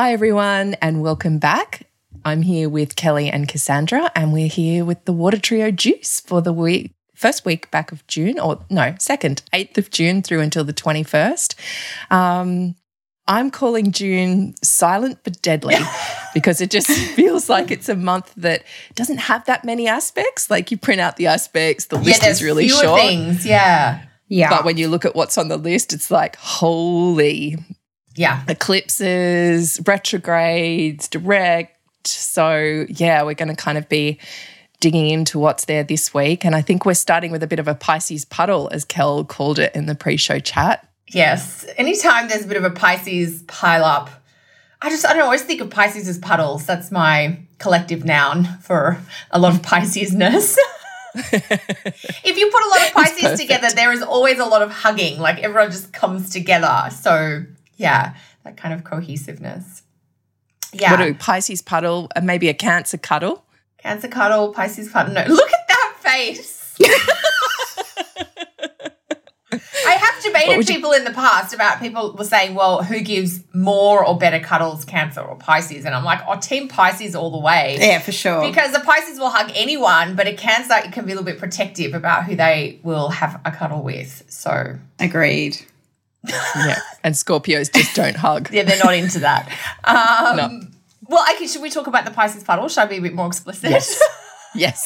Hi, 0.00 0.12
everyone, 0.12 0.74
and 0.74 1.02
welcome 1.02 1.40
back. 1.40 1.82
I'm 2.24 2.42
here 2.42 2.68
with 2.68 2.94
Kelly 2.94 3.28
and 3.28 3.48
Cassandra, 3.48 4.12
and 4.14 4.32
we're 4.32 4.46
here 4.46 4.84
with 4.84 5.04
the 5.06 5.12
Water 5.12 5.40
Trio 5.40 5.72
Juice 5.72 6.20
for 6.20 6.40
the 6.40 6.52
week, 6.52 6.92
first 7.16 7.44
week 7.44 7.68
back 7.72 7.90
of 7.90 8.06
June, 8.06 8.38
or 8.38 8.64
no, 8.70 8.94
second, 9.00 9.42
8th 9.52 9.76
of 9.76 9.90
June 9.90 10.22
through 10.22 10.38
until 10.38 10.62
the 10.62 10.72
21st. 10.72 11.56
Um, 12.12 12.76
I'm 13.26 13.50
calling 13.50 13.90
June 13.90 14.54
silent 14.62 15.18
but 15.24 15.42
deadly 15.42 15.74
because 16.32 16.60
it 16.60 16.70
just 16.70 16.86
feels 16.88 17.48
like 17.48 17.72
it's 17.72 17.88
a 17.88 17.96
month 17.96 18.32
that 18.36 18.62
doesn't 18.94 19.18
have 19.18 19.46
that 19.46 19.64
many 19.64 19.88
aspects. 19.88 20.48
Like 20.48 20.70
you 20.70 20.78
print 20.78 21.00
out 21.00 21.16
the 21.16 21.26
aspects, 21.26 21.86
the 21.86 21.98
list 21.98 22.22
yeah, 22.22 22.28
is 22.28 22.40
really 22.40 22.68
short. 22.68 23.00
Things, 23.00 23.44
yeah, 23.44 24.04
yeah. 24.28 24.48
But 24.48 24.64
when 24.64 24.76
you 24.76 24.86
look 24.86 25.04
at 25.04 25.16
what's 25.16 25.36
on 25.36 25.48
the 25.48 25.56
list, 25.56 25.92
it's 25.92 26.08
like 26.08 26.36
holy 26.36 27.56
yeah 28.18 28.42
eclipses, 28.48 29.80
retrogrades, 29.86 31.08
direct. 31.08 31.76
So 32.06 32.86
yeah, 32.88 33.22
we're 33.22 33.34
going 33.34 33.48
to 33.48 33.56
kind 33.56 33.78
of 33.78 33.88
be 33.88 34.18
digging 34.80 35.10
into 35.10 35.38
what's 35.38 35.64
there 35.64 35.82
this 35.82 36.14
week, 36.14 36.44
and 36.44 36.54
I 36.54 36.62
think 36.62 36.84
we're 36.86 36.94
starting 36.94 37.32
with 37.32 37.42
a 37.42 37.46
bit 37.46 37.58
of 37.58 37.68
a 37.68 37.74
Pisces 37.74 38.24
puddle, 38.24 38.68
as 38.72 38.84
Kel 38.84 39.24
called 39.24 39.58
it 39.58 39.74
in 39.74 39.86
the 39.86 39.94
pre-show 39.94 40.38
chat. 40.38 40.88
Yes. 41.08 41.66
Anytime 41.76 42.28
there's 42.28 42.44
a 42.44 42.48
bit 42.48 42.56
of 42.56 42.64
a 42.64 42.70
Pisces 42.70 43.42
pile 43.42 43.84
up, 43.84 44.10
I 44.80 44.90
just, 44.90 45.04
I 45.04 45.10
don't 45.10 45.18
know, 45.18 45.24
I 45.24 45.26
always 45.26 45.42
think 45.42 45.60
of 45.60 45.70
Pisces 45.70 46.08
as 46.08 46.18
puddles. 46.18 46.66
That's 46.66 46.90
my 46.90 47.38
collective 47.58 48.04
noun 48.04 48.44
for 48.60 48.98
a 49.30 49.38
lot 49.38 49.54
of 49.54 49.62
Piscesness. 49.62 50.56
if 51.14 52.36
you 52.36 52.50
put 52.50 52.64
a 52.64 52.68
lot 52.68 52.86
of 52.86 52.92
Pisces 52.92 53.40
together, 53.40 53.68
there 53.74 53.92
is 53.92 54.02
always 54.02 54.38
a 54.38 54.44
lot 54.44 54.62
of 54.62 54.70
hugging. 54.70 55.18
Like 55.18 55.40
everyone 55.40 55.70
just 55.70 55.92
comes 55.92 56.30
together. 56.30 56.90
So, 56.92 57.44
yeah, 57.78 58.14
that 58.44 58.56
kind 58.58 58.74
of 58.74 58.84
cohesiveness. 58.84 59.82
Yeah. 60.74 60.90
What 60.90 60.98
do 60.98 61.14
Pisces 61.14 61.62
puddle 61.62 62.10
and 62.14 62.26
maybe 62.26 62.50
a 62.50 62.54
Cancer 62.54 62.98
cuddle? 62.98 63.44
Cancer 63.78 64.08
cuddle, 64.08 64.52
Pisces 64.52 64.90
cuddle. 64.90 65.14
No, 65.14 65.24
look 65.26 65.50
at 65.50 65.68
that 65.68 65.94
face. 66.00 66.76
I 69.86 69.92
have 69.92 70.22
debated 70.22 70.66
people 70.66 70.90
you- 70.90 70.98
in 70.98 71.04
the 71.04 71.10
past 71.12 71.54
about 71.54 71.80
people 71.80 72.12
were 72.12 72.24
saying, 72.24 72.54
well, 72.54 72.82
who 72.82 73.00
gives 73.00 73.40
more 73.54 74.04
or 74.04 74.18
better 74.18 74.38
cuddles, 74.40 74.84
Cancer 74.84 75.20
or 75.22 75.36
Pisces? 75.36 75.86
And 75.86 75.94
I'm 75.94 76.04
like, 76.04 76.20
oh, 76.28 76.38
Team 76.38 76.68
Pisces 76.68 77.14
all 77.14 77.30
the 77.30 77.38
way. 77.38 77.78
Yeah, 77.80 78.00
for 78.00 78.12
sure. 78.12 78.42
Because 78.42 78.74
a 78.74 78.80
Pisces 78.80 79.18
will 79.18 79.30
hug 79.30 79.50
anyone, 79.54 80.14
but 80.16 80.26
a 80.26 80.34
Cancer 80.34 80.74
it 80.84 80.92
can 80.92 81.06
be 81.06 81.12
a 81.12 81.14
little 81.14 81.24
bit 81.24 81.38
protective 81.38 81.94
about 81.94 82.24
who 82.26 82.36
they 82.36 82.78
will 82.82 83.08
have 83.08 83.40
a 83.46 83.50
cuddle 83.50 83.82
with. 83.82 84.24
So 84.28 84.76
agreed. 84.98 85.56
Yeah, 86.26 86.78
and 87.04 87.14
Scorpios 87.14 87.72
just 87.72 87.94
don't 87.94 88.16
hug. 88.16 88.50
yeah, 88.52 88.64
they're 88.64 88.82
not 88.82 88.94
into 88.94 89.20
that. 89.20 89.48
Um, 89.84 90.36
no. 90.36 90.60
Well, 91.08 91.24
okay, 91.34 91.46
should 91.46 91.62
we 91.62 91.70
talk 91.70 91.86
about 91.86 92.04
the 92.04 92.10
Pisces 92.10 92.44
puddle? 92.44 92.68
Should 92.68 92.80
I 92.80 92.86
be 92.86 92.96
a 92.98 93.00
bit 93.00 93.14
more 93.14 93.26
explicit? 93.26 93.70
Yes. 93.70 94.00
Yes. 94.54 94.82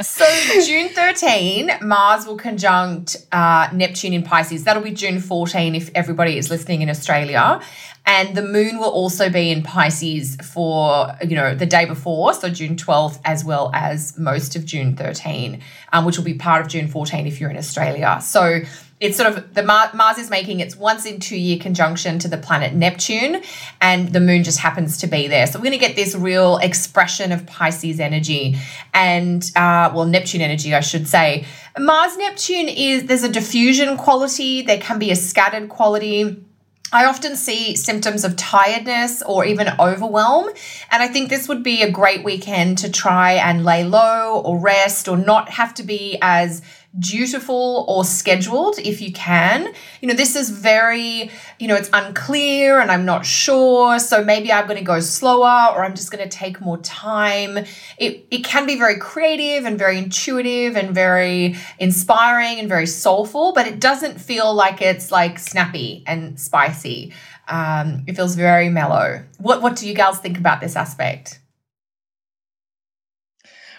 so 0.00 0.24
June 0.64 0.90
13, 0.90 1.70
Mars 1.82 2.24
will 2.24 2.36
conjunct 2.36 3.16
uh, 3.32 3.68
Neptune 3.72 4.12
in 4.12 4.22
Pisces. 4.22 4.62
That'll 4.62 4.82
be 4.82 4.92
June 4.92 5.20
14 5.20 5.74
if 5.74 5.90
everybody 5.94 6.38
is 6.38 6.50
listening 6.50 6.82
in 6.82 6.88
Australia. 6.88 7.60
And 8.06 8.36
the 8.36 8.42
moon 8.42 8.78
will 8.78 8.90
also 8.90 9.30
be 9.30 9.50
in 9.50 9.62
Pisces 9.62 10.36
for, 10.36 11.16
you 11.26 11.34
know, 11.34 11.54
the 11.54 11.66
day 11.66 11.84
before, 11.86 12.34
so 12.34 12.50
June 12.50 12.76
12th, 12.76 13.18
as 13.24 13.44
well 13.44 13.70
as 13.72 14.16
most 14.18 14.56
of 14.56 14.66
June 14.66 14.94
13, 14.94 15.60
um, 15.92 16.04
which 16.04 16.18
will 16.18 16.24
be 16.24 16.34
part 16.34 16.60
of 16.60 16.68
June 16.68 16.86
14 16.86 17.26
if 17.26 17.40
you're 17.40 17.50
in 17.50 17.56
Australia. 17.56 18.20
So 18.22 18.60
it's 19.00 19.16
sort 19.16 19.32
of 19.32 19.54
the 19.54 19.62
Mars 19.62 20.18
is 20.18 20.30
making 20.30 20.60
its 20.60 20.76
once 20.76 21.04
in 21.04 21.20
two 21.20 21.36
year 21.36 21.58
conjunction 21.58 22.18
to 22.20 22.28
the 22.28 22.36
planet 22.36 22.74
Neptune, 22.74 23.42
and 23.80 24.12
the 24.12 24.20
moon 24.20 24.44
just 24.44 24.58
happens 24.58 24.98
to 24.98 25.06
be 25.06 25.26
there. 25.26 25.46
So 25.46 25.58
we're 25.58 25.64
going 25.64 25.78
to 25.78 25.86
get 25.86 25.96
this 25.96 26.14
real 26.14 26.58
expression 26.58 27.32
of 27.32 27.46
Pisces 27.46 28.00
energy 28.00 28.56
and, 28.92 29.42
uh, 29.56 29.90
well, 29.94 30.06
Neptune 30.06 30.40
energy, 30.40 30.74
I 30.74 30.80
should 30.80 31.08
say. 31.08 31.44
Mars 31.78 32.16
Neptune 32.16 32.68
is 32.68 33.04
there's 33.04 33.24
a 33.24 33.28
diffusion 33.28 33.96
quality, 33.96 34.62
there 34.62 34.78
can 34.78 34.98
be 34.98 35.10
a 35.10 35.16
scattered 35.16 35.68
quality. 35.68 36.44
I 36.92 37.06
often 37.06 37.34
see 37.34 37.74
symptoms 37.74 38.24
of 38.24 38.36
tiredness 38.36 39.20
or 39.22 39.44
even 39.44 39.68
overwhelm. 39.80 40.48
And 40.92 41.02
I 41.02 41.08
think 41.08 41.28
this 41.28 41.48
would 41.48 41.64
be 41.64 41.82
a 41.82 41.90
great 41.90 42.22
weekend 42.22 42.78
to 42.78 42.90
try 42.90 43.32
and 43.32 43.64
lay 43.64 43.82
low 43.82 44.40
or 44.44 44.60
rest 44.60 45.08
or 45.08 45.16
not 45.16 45.48
have 45.48 45.74
to 45.74 45.82
be 45.82 46.18
as 46.22 46.62
dutiful 46.98 47.84
or 47.88 48.04
scheduled 48.04 48.78
if 48.78 49.00
you 49.00 49.12
can. 49.12 49.72
You 50.00 50.08
know, 50.08 50.14
this 50.14 50.36
is 50.36 50.50
very, 50.50 51.30
you 51.58 51.68
know, 51.68 51.74
it's 51.74 51.90
unclear 51.92 52.78
and 52.78 52.90
I'm 52.90 53.04
not 53.04 53.26
sure. 53.26 53.98
So 53.98 54.24
maybe 54.24 54.52
I'm 54.52 54.66
going 54.66 54.78
to 54.78 54.84
go 54.84 55.00
slower 55.00 55.74
or 55.74 55.84
I'm 55.84 55.94
just 55.94 56.10
going 56.10 56.22
to 56.22 56.30
take 56.30 56.60
more 56.60 56.78
time. 56.78 57.58
It, 57.98 58.26
it 58.30 58.44
can 58.44 58.66
be 58.66 58.78
very 58.78 58.98
creative 58.98 59.64
and 59.64 59.78
very 59.78 59.98
intuitive 59.98 60.76
and 60.76 60.94
very 60.94 61.56
inspiring 61.78 62.58
and 62.58 62.68
very 62.68 62.86
soulful, 62.86 63.52
but 63.52 63.66
it 63.66 63.80
doesn't 63.80 64.20
feel 64.20 64.54
like 64.54 64.80
it's 64.80 65.10
like 65.10 65.38
snappy 65.38 66.04
and 66.06 66.38
spicy. 66.38 67.12
Um, 67.48 68.04
it 68.06 68.16
feels 68.16 68.36
very 68.36 68.70
mellow. 68.70 69.24
What, 69.38 69.62
what 69.62 69.76
do 69.76 69.88
you 69.88 69.94
girls 69.94 70.18
think 70.18 70.38
about 70.38 70.60
this 70.60 70.76
aspect? 70.76 71.40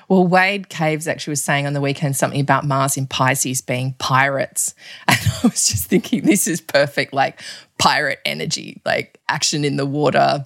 Well, 0.07 0.27
Wade 0.27 0.69
Caves 0.69 1.07
actually 1.07 1.31
was 1.31 1.43
saying 1.43 1.65
on 1.65 1.73
the 1.73 1.81
weekend 1.81 2.15
something 2.15 2.39
about 2.39 2.65
Mars 2.65 2.97
in 2.97 3.07
Pisces 3.07 3.61
being 3.61 3.95
pirates. 3.99 4.73
And 5.07 5.19
I 5.43 5.47
was 5.47 5.67
just 5.67 5.85
thinking, 5.85 6.23
this 6.23 6.47
is 6.47 6.61
perfect, 6.61 7.13
like 7.13 7.39
pirate 7.79 8.19
energy, 8.25 8.81
like 8.85 9.19
action 9.29 9.63
in 9.63 9.77
the 9.77 9.85
water, 9.85 10.45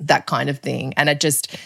that 0.00 0.26
kind 0.26 0.50
of 0.50 0.58
thing. 0.58 0.94
And 0.96 1.08
it 1.08 1.20
just, 1.20 1.56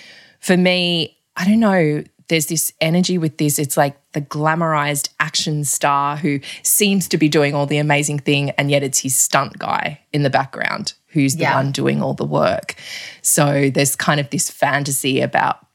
for 0.41 0.57
me, 0.57 1.17
I 1.37 1.45
don't 1.45 1.61
know, 1.61 2.05
there's 2.29 2.47
this 2.47 2.73
energy 2.81 3.19
with 3.19 3.39
this. 3.39 3.59
It's 3.59 3.77
like 3.77 3.97
the 4.13 4.21
glamorized 4.21 5.09
action 5.19 5.65
star 5.65 6.17
who 6.17 6.41
seems 6.63 7.09
to 7.09 7.19
be 7.19 7.29
doing 7.29 7.55
all 7.55 7.67
the 7.67 7.79
amazing 7.79 8.19
thing, 8.21 8.51
and 8.51 8.71
yet 8.71 8.83
it's 8.83 9.01
his 9.01 9.17
stunt 9.17 9.59
guy 9.59 10.01
in 10.13 10.23
the 10.23 10.31
background 10.31 10.93
who's 11.09 11.37
the 11.37 11.43
yeah. 11.43 11.57
one 11.57 11.73
doing 11.73 12.03
all 12.03 12.15
the 12.15 12.25
work. 12.25 12.75
So 13.23 13.71
there's 13.71 13.97
kind 13.97 14.21
of 14.21 14.31
this 14.31 14.51
fantasy 14.51 15.21
about 15.21 15.67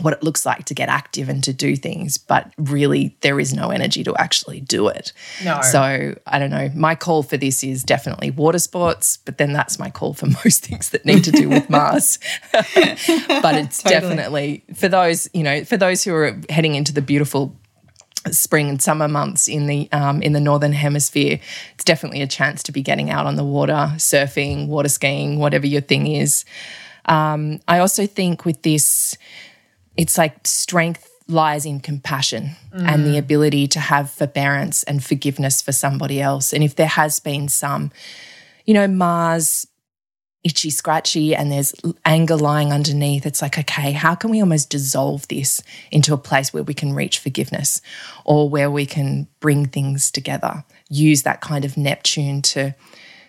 what 0.00 0.12
it 0.12 0.22
looks 0.22 0.44
like 0.44 0.64
to 0.66 0.74
get 0.74 0.88
active 0.88 1.28
and 1.28 1.42
to 1.44 1.52
do 1.52 1.74
things, 1.74 2.18
but 2.18 2.52
really 2.58 3.16
there 3.22 3.40
is 3.40 3.54
no 3.54 3.70
energy 3.70 4.04
to 4.04 4.14
actually 4.16 4.60
do 4.60 4.88
it. 4.88 5.12
No. 5.44 5.60
So 5.62 6.14
I 6.26 6.38
don't 6.38 6.50
know. 6.50 6.70
My 6.74 6.94
call 6.94 7.22
for 7.22 7.36
this 7.36 7.64
is 7.64 7.82
definitely 7.82 8.30
water 8.30 8.58
sports, 8.58 9.16
but 9.24 9.38
then 9.38 9.52
that's 9.52 9.78
my 9.78 9.90
call 9.90 10.12
for 10.14 10.26
most 10.44 10.66
things 10.66 10.90
that 10.90 11.04
need 11.04 11.24
to 11.24 11.30
do 11.30 11.48
with 11.48 11.70
Mars. 11.70 12.18
but 12.52 12.64
it's 12.74 13.82
totally. 13.82 14.00
definitely 14.00 14.64
for 14.74 14.88
those, 14.88 15.30
you 15.32 15.42
know, 15.42 15.64
for 15.64 15.76
those 15.76 16.04
who 16.04 16.14
are 16.14 16.38
heading 16.50 16.74
into 16.74 16.92
the 16.92 17.02
beautiful 17.02 17.56
spring 18.30 18.68
and 18.68 18.82
summer 18.82 19.08
months 19.08 19.48
in 19.48 19.66
the 19.66 19.88
um, 19.92 20.20
in 20.20 20.32
the 20.32 20.40
northern 20.40 20.72
hemisphere, 20.72 21.40
it's 21.74 21.84
definitely 21.84 22.22
a 22.22 22.26
chance 22.26 22.62
to 22.64 22.72
be 22.72 22.82
getting 22.82 23.10
out 23.10 23.26
on 23.26 23.36
the 23.36 23.44
water, 23.44 23.92
surfing, 23.96 24.68
water 24.68 24.88
skiing, 24.88 25.38
whatever 25.38 25.66
your 25.66 25.80
thing 25.80 26.06
is. 26.06 26.44
Um, 27.06 27.60
I 27.68 27.78
also 27.78 28.06
think 28.06 28.44
with 28.44 28.62
this 28.62 29.16
it's 29.96 30.18
like 30.18 30.46
strength 30.46 31.10
lies 31.28 31.66
in 31.66 31.80
compassion 31.80 32.50
mm. 32.72 32.86
and 32.86 33.04
the 33.04 33.12
mm. 33.12 33.18
ability 33.18 33.66
to 33.66 33.80
have 33.80 34.10
forbearance 34.10 34.82
and 34.84 35.04
forgiveness 35.04 35.60
for 35.60 35.72
somebody 35.72 36.20
else. 36.20 36.52
And 36.52 36.62
if 36.62 36.76
there 36.76 36.86
has 36.86 37.18
been 37.18 37.48
some, 37.48 37.90
you 38.64 38.74
know, 38.74 38.86
Mars 38.86 39.66
itchy 40.44 40.70
scratchy 40.70 41.34
and 41.34 41.50
there's 41.50 41.74
anger 42.04 42.36
lying 42.36 42.72
underneath, 42.72 43.26
it's 43.26 43.42
like, 43.42 43.58
okay, 43.58 43.90
how 43.90 44.14
can 44.14 44.30
we 44.30 44.40
almost 44.40 44.70
dissolve 44.70 45.26
this 45.26 45.60
into 45.90 46.14
a 46.14 46.18
place 46.18 46.52
where 46.52 46.62
we 46.62 46.74
can 46.74 46.92
reach 46.92 47.18
forgiveness 47.18 47.80
or 48.24 48.48
where 48.48 48.70
we 48.70 48.86
can 48.86 49.26
bring 49.40 49.66
things 49.66 50.12
together? 50.12 50.64
Use 50.88 51.24
that 51.24 51.40
kind 51.40 51.64
of 51.64 51.76
Neptune 51.76 52.42
to, 52.42 52.76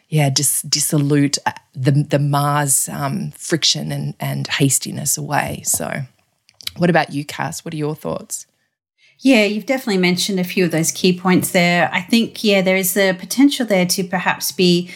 yeah, 0.09 0.29
just 0.29 0.69
dissolute 0.69 1.39
uh, 1.47 1.53
the, 1.73 1.91
the 1.91 2.19
Mars 2.19 2.87
um, 2.89 3.31
friction 3.31 3.91
and, 3.91 4.13
and 4.19 4.45
hastiness 4.45 5.17
away. 5.17 5.63
So, 5.65 6.01
what 6.77 6.89
about 6.89 7.11
you, 7.11 7.25
Cass? 7.25 7.63
What 7.65 7.73
are 7.73 7.77
your 7.77 7.95
thoughts? 7.95 8.47
Yeah, 9.19 9.45
you've 9.45 9.65
definitely 9.65 9.97
mentioned 9.97 10.39
a 10.39 10.43
few 10.43 10.65
of 10.65 10.71
those 10.71 10.91
key 10.91 11.17
points 11.17 11.51
there. 11.51 11.89
I 11.91 12.01
think, 12.01 12.43
yeah, 12.43 12.61
there 12.61 12.77
is 12.77 12.93
the 12.93 13.15
potential 13.19 13.65
there 13.65 13.85
to 13.87 14.03
perhaps 14.03 14.51
be 14.51 14.91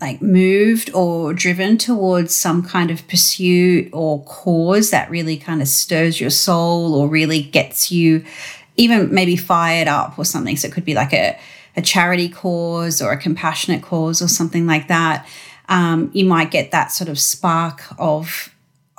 like 0.00 0.20
moved 0.20 0.90
or 0.94 1.32
driven 1.32 1.78
towards 1.78 2.34
some 2.34 2.64
kind 2.64 2.90
of 2.90 3.06
pursuit 3.06 3.88
or 3.92 4.24
cause 4.24 4.90
that 4.90 5.08
really 5.08 5.36
kind 5.36 5.62
of 5.62 5.68
stirs 5.68 6.20
your 6.20 6.28
soul 6.28 6.96
or 6.96 7.06
really 7.06 7.40
gets 7.40 7.92
you 7.92 8.24
even 8.76 9.14
maybe 9.14 9.36
fired 9.36 9.86
up 9.86 10.18
or 10.18 10.24
something. 10.24 10.56
So 10.56 10.66
it 10.66 10.72
could 10.74 10.84
be 10.84 10.94
like 10.94 11.12
a, 11.12 11.38
a 11.76 11.82
charity 11.82 12.28
cause 12.28 13.00
or 13.00 13.12
a 13.12 13.16
compassionate 13.16 13.82
cause 13.82 14.20
or 14.20 14.26
something 14.26 14.66
like 14.66 14.88
that. 14.88 15.24
Um, 15.68 16.10
you 16.12 16.24
might 16.24 16.50
get 16.50 16.72
that 16.72 16.90
sort 16.90 17.08
of 17.08 17.18
spark 17.18 17.82
of 17.96 18.51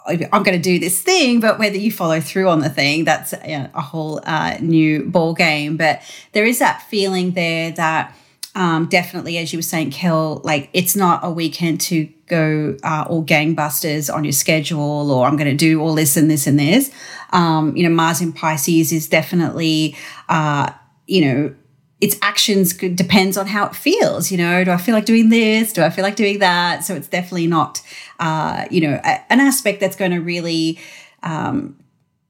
I'm 0.05 0.43
going 0.43 0.57
to 0.57 0.59
do 0.59 0.79
this 0.79 1.01
thing, 1.01 1.39
but 1.39 1.59
whether 1.59 1.77
you 1.77 1.91
follow 1.91 2.19
through 2.19 2.49
on 2.49 2.59
the 2.59 2.69
thing, 2.69 3.05
that's 3.05 3.33
you 3.45 3.57
know, 3.57 3.69
a 3.73 3.81
whole 3.81 4.19
uh, 4.23 4.57
new 4.59 5.05
ball 5.05 5.33
game. 5.33 5.77
But 5.77 6.01
there 6.33 6.45
is 6.45 6.59
that 6.59 6.81
feeling 6.83 7.31
there 7.31 7.71
that 7.71 8.15
um, 8.55 8.85
definitely, 8.87 9.37
as 9.37 9.51
you 9.51 9.59
were 9.59 9.63
saying, 9.63 9.91
Kel, 9.91 10.41
like 10.43 10.69
it's 10.73 10.95
not 10.95 11.21
a 11.23 11.31
weekend 11.31 11.81
to 11.81 12.05
go 12.27 12.77
uh, 12.83 13.05
all 13.09 13.23
gangbusters 13.23 14.13
on 14.13 14.23
your 14.23 14.33
schedule 14.33 15.11
or 15.11 15.25
I'm 15.25 15.37
going 15.37 15.49
to 15.49 15.57
do 15.57 15.81
all 15.81 15.95
this 15.95 16.17
and 16.17 16.29
this 16.29 16.45
and 16.45 16.59
this. 16.59 16.91
Um, 17.31 17.75
you 17.75 17.83
know, 17.83 17.93
Mars 17.93 18.21
in 18.21 18.31
Pisces 18.31 18.91
is 18.91 19.07
definitely, 19.07 19.95
uh, 20.29 20.71
you 21.07 21.25
know, 21.25 21.55
its 22.03 22.17
actions 22.21 22.73
depends 22.73 23.37
on 23.37 23.47
how 23.47 23.65
it 23.65 23.73
feels. 23.73 24.29
You 24.29 24.37
know, 24.37 24.65
do 24.65 24.71
I 24.71 24.77
feel 24.77 24.93
like 24.93 25.05
doing 25.05 25.29
this? 25.29 25.71
Do 25.71 25.83
I 25.83 25.89
feel 25.89 26.03
like 26.03 26.17
doing 26.17 26.39
that? 26.39 26.83
So 26.83 26.95
it's 26.95 27.07
definitely 27.07 27.47
not, 27.47 27.81
uh, 28.19 28.65
you 28.69 28.81
know, 28.81 28.99
a, 29.05 29.31
an 29.31 29.39
aspect 29.39 29.79
that's 29.79 29.95
going 29.95 30.11
to 30.11 30.19
really, 30.19 30.77
um, 31.23 31.81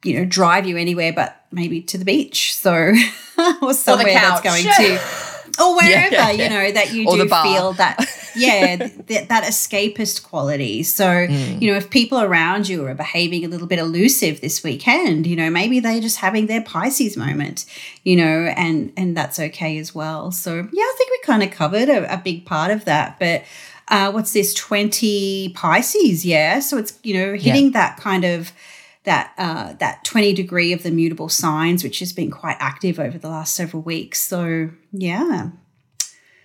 you 0.04 0.20
know, 0.20 0.26
drive 0.26 0.68
you 0.68 0.78
anywhere, 0.78 1.12
but 1.12 1.44
maybe 1.52 1.82
to 1.82 1.98
the 1.98 2.06
beach. 2.06 2.54
So 2.54 2.72
or 3.64 3.74
somewhere 3.74 4.14
that's 4.14 4.42
going 4.42 4.64
to 4.64 5.02
or 5.60 5.76
wherever 5.76 5.90
yeah, 6.16 6.30
yeah, 6.30 6.32
yeah. 6.32 6.44
you 6.44 6.50
know 6.50 6.72
that 6.72 6.94
you 6.94 7.08
or 7.08 7.18
do 7.18 7.28
feel 7.28 7.74
that 7.74 7.98
yeah 8.36 8.76
that, 8.76 9.30
that 9.30 9.44
escapist 9.44 10.24
quality. 10.24 10.84
So 10.84 11.06
mm. 11.06 11.62
you 11.62 11.72
know 11.72 11.78
if 11.78 11.90
people 11.90 12.22
around 12.22 12.68
you 12.68 12.86
are 12.86 12.96
behaving 12.96 13.46
a 13.46 13.48
little 13.48 13.68
bit 13.68 13.80
elusive 13.80 14.42
this 14.42 14.64
weekend 14.64 15.28
you 15.28 15.36
know 15.36 15.50
maybe 15.50 15.80
they're 15.80 16.02
just 16.02 16.18
having 16.18 16.48
their 16.48 16.62
pisces 16.62 17.18
moment 17.18 17.66
you 18.04 18.16
know 18.16 18.54
and 18.58 18.92
and 18.98 19.16
that's 19.16 19.40
okay 19.40 19.78
as 19.78 19.94
well. 19.94 20.32
So 20.32 20.56
yeah 20.56 20.84
i 20.84 20.96
think 20.98 21.12
we 21.12 21.20
kind 21.24 21.44
of 21.44 21.52
covered 21.52 21.90
a, 21.90 22.14
a 22.14 22.18
big 22.18 22.46
part 22.46 22.72
of 22.72 22.86
that. 22.86 23.20
But 23.20 23.44
uh, 23.90 24.12
what's 24.12 24.32
this 24.34 24.54
20 24.54 25.54
pisces? 25.56 26.26
Yeah 26.26 26.60
so 26.60 26.78
it's 26.78 26.98
you 27.04 27.14
know 27.14 27.34
hitting 27.34 27.72
that 27.72 27.98
kind 27.98 28.24
of 28.24 28.52
that 29.04 29.34
uh, 29.38 29.74
that 29.74 30.04
20 30.04 30.34
degree 30.34 30.74
of 30.74 30.84
the 30.84 30.92
mutable 30.92 31.30
signs, 31.30 31.84
which 31.84 32.00
has 32.00 32.14
been 32.14 32.32
quite 32.32 32.58
active 32.60 33.00
over 33.00 33.18
the 33.18 33.30
last 33.30 33.56
several 33.56 33.84
weeks. 33.84 34.22
So 34.22 34.70
yeah. 34.92 35.50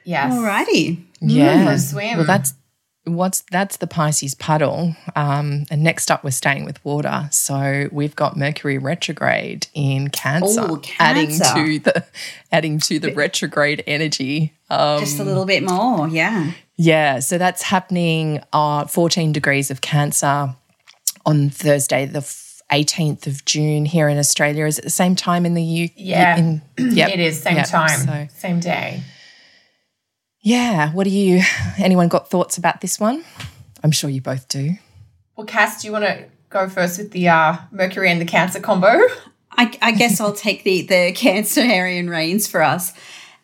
Yes. 0.04 0.32
Alrighty. 0.32 1.04
Yeah. 1.20 1.74
Mm. 1.74 1.78
swim. 1.78 2.16
Well, 2.16 2.26
that's 2.26 2.54
what's 3.04 3.42
that's 3.50 3.76
the 3.76 3.86
Pisces 3.86 4.34
puddle. 4.34 4.94
Um, 5.16 5.66
and 5.70 5.82
next 5.82 6.10
up, 6.10 6.24
we're 6.24 6.30
staying 6.30 6.64
with 6.64 6.82
water. 6.84 7.28
So 7.30 7.88
we've 7.92 8.16
got 8.16 8.36
Mercury 8.36 8.78
retrograde 8.78 9.66
in 9.74 10.08
Cancer, 10.08 10.70
Ooh, 10.70 10.78
cancer. 10.78 10.96
adding 10.98 11.30
to 11.30 11.78
the 11.78 12.06
adding 12.52 12.78
to 12.80 12.98
the 12.98 13.12
retrograde 13.14 13.84
energy. 13.86 14.54
Um, 14.70 15.00
Just 15.00 15.18
a 15.18 15.24
little 15.24 15.46
bit 15.46 15.62
more, 15.62 16.08
yeah. 16.08 16.52
Yeah. 16.76 17.18
So 17.20 17.38
that's 17.38 17.62
happening. 17.62 18.42
Uh, 18.52 18.86
14 18.86 19.32
degrees 19.32 19.70
of 19.70 19.80
Cancer 19.80 20.54
on 21.26 21.50
Thursday, 21.50 22.06
the 22.06 22.22
18th 22.70 23.26
of 23.26 23.44
June 23.44 23.84
here 23.84 24.08
in 24.08 24.18
Australia. 24.18 24.66
Is 24.66 24.78
it 24.78 24.84
the 24.84 24.90
same 24.90 25.16
time 25.16 25.46
in 25.46 25.54
the 25.54 25.84
UK? 25.84 25.92
Yeah. 25.96 26.36
In, 26.36 26.62
yep. 26.78 27.10
It 27.10 27.20
is, 27.20 27.40
same 27.40 27.56
yep. 27.56 27.68
time, 27.68 27.98
so, 28.00 28.26
same 28.34 28.60
day. 28.60 29.02
Yeah. 30.40 30.92
What 30.92 31.04
do 31.04 31.10
you, 31.10 31.42
anyone 31.78 32.08
got 32.08 32.30
thoughts 32.30 32.58
about 32.58 32.80
this 32.80 33.00
one? 33.00 33.24
I'm 33.82 33.90
sure 33.90 34.10
you 34.10 34.20
both 34.20 34.48
do. 34.48 34.72
Well, 35.36 35.46
Cass, 35.46 35.82
do 35.82 35.88
you 35.88 35.92
want 35.92 36.04
to 36.04 36.24
go 36.50 36.68
first 36.68 36.98
with 36.98 37.12
the 37.12 37.28
uh, 37.28 37.56
Mercury 37.70 38.10
and 38.10 38.20
the 38.20 38.24
Cancer 38.24 38.60
combo? 38.60 39.00
I, 39.52 39.76
I 39.82 39.92
guess 39.92 40.20
I'll 40.20 40.32
take 40.32 40.64
the, 40.64 40.82
the 40.82 41.12
Cancerian 41.12 42.08
reins 42.08 42.46
for 42.46 42.62
us. 42.62 42.92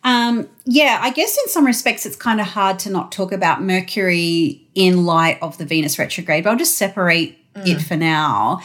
Um, 0.04 0.48
yeah, 0.66 0.98
I 1.00 1.10
guess 1.10 1.36
in 1.38 1.48
some 1.48 1.64
respects 1.64 2.04
it's 2.04 2.16
kind 2.16 2.40
of 2.40 2.46
hard 2.46 2.78
to 2.80 2.90
not 2.90 3.10
talk 3.10 3.32
about 3.32 3.62
Mercury 3.62 4.68
in 4.74 5.06
light 5.06 5.38
of 5.40 5.56
the 5.56 5.64
Venus 5.64 5.98
retrograde, 5.98 6.44
but 6.44 6.50
I'll 6.50 6.58
just 6.58 6.76
separate 6.76 7.38
mm. 7.54 7.66
it 7.66 7.80
for 7.80 7.96
now. 7.96 8.60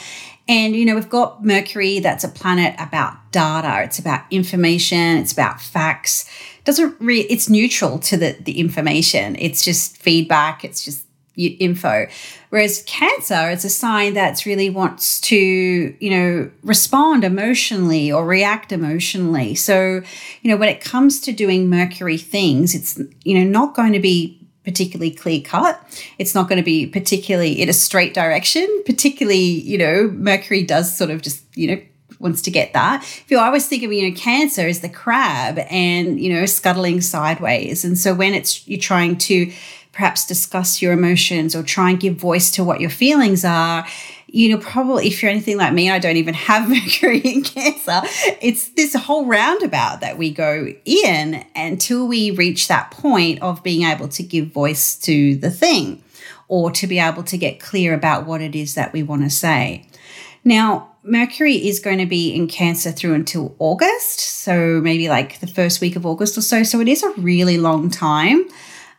And, 0.49 0.75
you 0.75 0.83
know, 0.83 0.95
we've 0.95 1.07
got 1.07 1.45
Mercury, 1.45 1.99
that's 1.99 2.23
a 2.23 2.27
planet 2.27 2.73
about 2.79 3.31
data, 3.31 3.83
it's 3.83 3.99
about 3.99 4.23
information, 4.31 5.17
it's 5.17 5.31
about 5.31 5.61
facts. 5.61 6.27
It 6.57 6.65
doesn't 6.65 6.99
really, 6.99 7.31
it's 7.31 7.49
neutral 7.49 7.99
to 7.99 8.17
the, 8.17 8.35
the 8.41 8.59
information, 8.59 9.35
it's 9.39 9.63
just 9.63 9.95
feedback, 9.97 10.65
it's 10.65 10.83
just 10.83 11.05
info. 11.37 12.07
Whereas 12.49 12.83
Cancer 12.87 13.49
is 13.51 13.63
a 13.63 13.69
sign 13.69 14.15
that's 14.15 14.47
really 14.47 14.71
wants 14.71 15.21
to, 15.21 15.37
you 15.37 16.09
know, 16.09 16.51
respond 16.63 17.23
emotionally 17.23 18.11
or 18.11 18.25
react 18.25 18.71
emotionally. 18.71 19.53
So, 19.53 20.01
you 20.41 20.51
know, 20.51 20.57
when 20.57 20.69
it 20.69 20.81
comes 20.81 21.21
to 21.21 21.31
doing 21.31 21.69
Mercury 21.69 22.17
things, 22.17 22.73
it's, 22.73 22.99
you 23.23 23.39
know, 23.39 23.45
not 23.45 23.75
going 23.75 23.93
to 23.93 23.99
be 23.99 24.38
particularly 24.69 25.10
clear 25.10 25.42
cut. 25.42 25.81
It's 26.19 26.36
not 26.36 26.48
going 26.48 26.57
to 26.57 26.63
be 26.63 26.86
particularly 26.86 27.60
in 27.60 27.69
a 27.69 27.74
straight 27.74 28.13
direction. 28.13 28.68
Particularly, 28.86 29.39
you 29.39 29.80
know, 29.80 30.10
Mercury 30.13 30.62
does 30.62 30.95
sort 30.95 31.10
of 31.10 31.24
just, 31.24 31.44
you 31.56 31.68
know, 31.68 31.81
wants 32.19 32.44
to 32.44 32.51
get 32.51 32.74
that. 32.74 33.01
If 33.01 33.31
you 33.31 33.39
always 33.39 33.68
think 33.68 33.81
of, 33.81 33.92
you 33.92 34.07
know, 34.07 34.16
Cancer 34.16 34.68
is 34.68 34.81
the 34.81 34.89
crab 34.89 35.57
and, 35.71 36.19
you 36.19 36.31
know, 36.31 36.45
scuttling 36.45 37.01
sideways. 37.01 37.83
And 37.83 37.98
so 37.98 38.13
when 38.13 38.36
it's 38.36 38.68
you're 38.68 38.80
trying 38.80 39.18
to 39.18 39.51
perhaps 39.92 40.27
discuss 40.27 40.83
your 40.83 40.94
emotions 40.94 41.56
or 41.56 41.63
try 41.63 41.89
and 41.89 42.00
give 42.00 42.16
voice 42.16 42.51
to 42.51 42.63
what 42.63 42.80
your 42.80 42.92
feelings 42.92 43.44
are, 43.44 43.88
you 44.31 44.49
know, 44.49 44.61
probably 44.61 45.07
if 45.07 45.21
you're 45.21 45.31
anything 45.31 45.57
like 45.57 45.73
me, 45.73 45.89
I 45.89 45.99
don't 45.99 46.17
even 46.17 46.33
have 46.33 46.69
Mercury 46.69 47.19
in 47.19 47.43
Cancer. 47.43 48.01
It's 48.41 48.69
this 48.69 48.93
whole 48.93 49.25
roundabout 49.25 50.01
that 50.01 50.17
we 50.17 50.31
go 50.31 50.67
in 50.85 51.45
until 51.55 52.07
we 52.07 52.31
reach 52.31 52.67
that 52.67 52.91
point 52.91 53.41
of 53.41 53.63
being 53.63 53.83
able 53.83 54.07
to 54.09 54.23
give 54.23 54.51
voice 54.51 54.95
to 54.99 55.35
the 55.35 55.49
thing 55.49 56.03
or 56.47 56.71
to 56.71 56.87
be 56.87 56.99
able 56.99 57.23
to 57.23 57.37
get 57.37 57.59
clear 57.59 57.93
about 57.93 58.25
what 58.25 58.41
it 58.41 58.55
is 58.55 58.75
that 58.75 58.93
we 58.93 59.03
want 59.03 59.23
to 59.23 59.29
say. 59.29 59.85
Now, 60.43 60.89
Mercury 61.03 61.55
is 61.55 61.79
going 61.79 61.99
to 61.99 62.05
be 62.05 62.33
in 62.33 62.47
Cancer 62.47 62.91
through 62.91 63.13
until 63.13 63.55
August, 63.59 64.19
so 64.19 64.81
maybe 64.81 65.09
like 65.09 65.39
the 65.39 65.47
first 65.47 65.81
week 65.81 65.95
of 65.95 66.05
August 66.05 66.37
or 66.37 66.41
so. 66.41 66.63
So 66.63 66.79
it 66.79 66.87
is 66.87 67.03
a 67.03 67.09
really 67.11 67.57
long 67.57 67.89
time. 67.89 68.47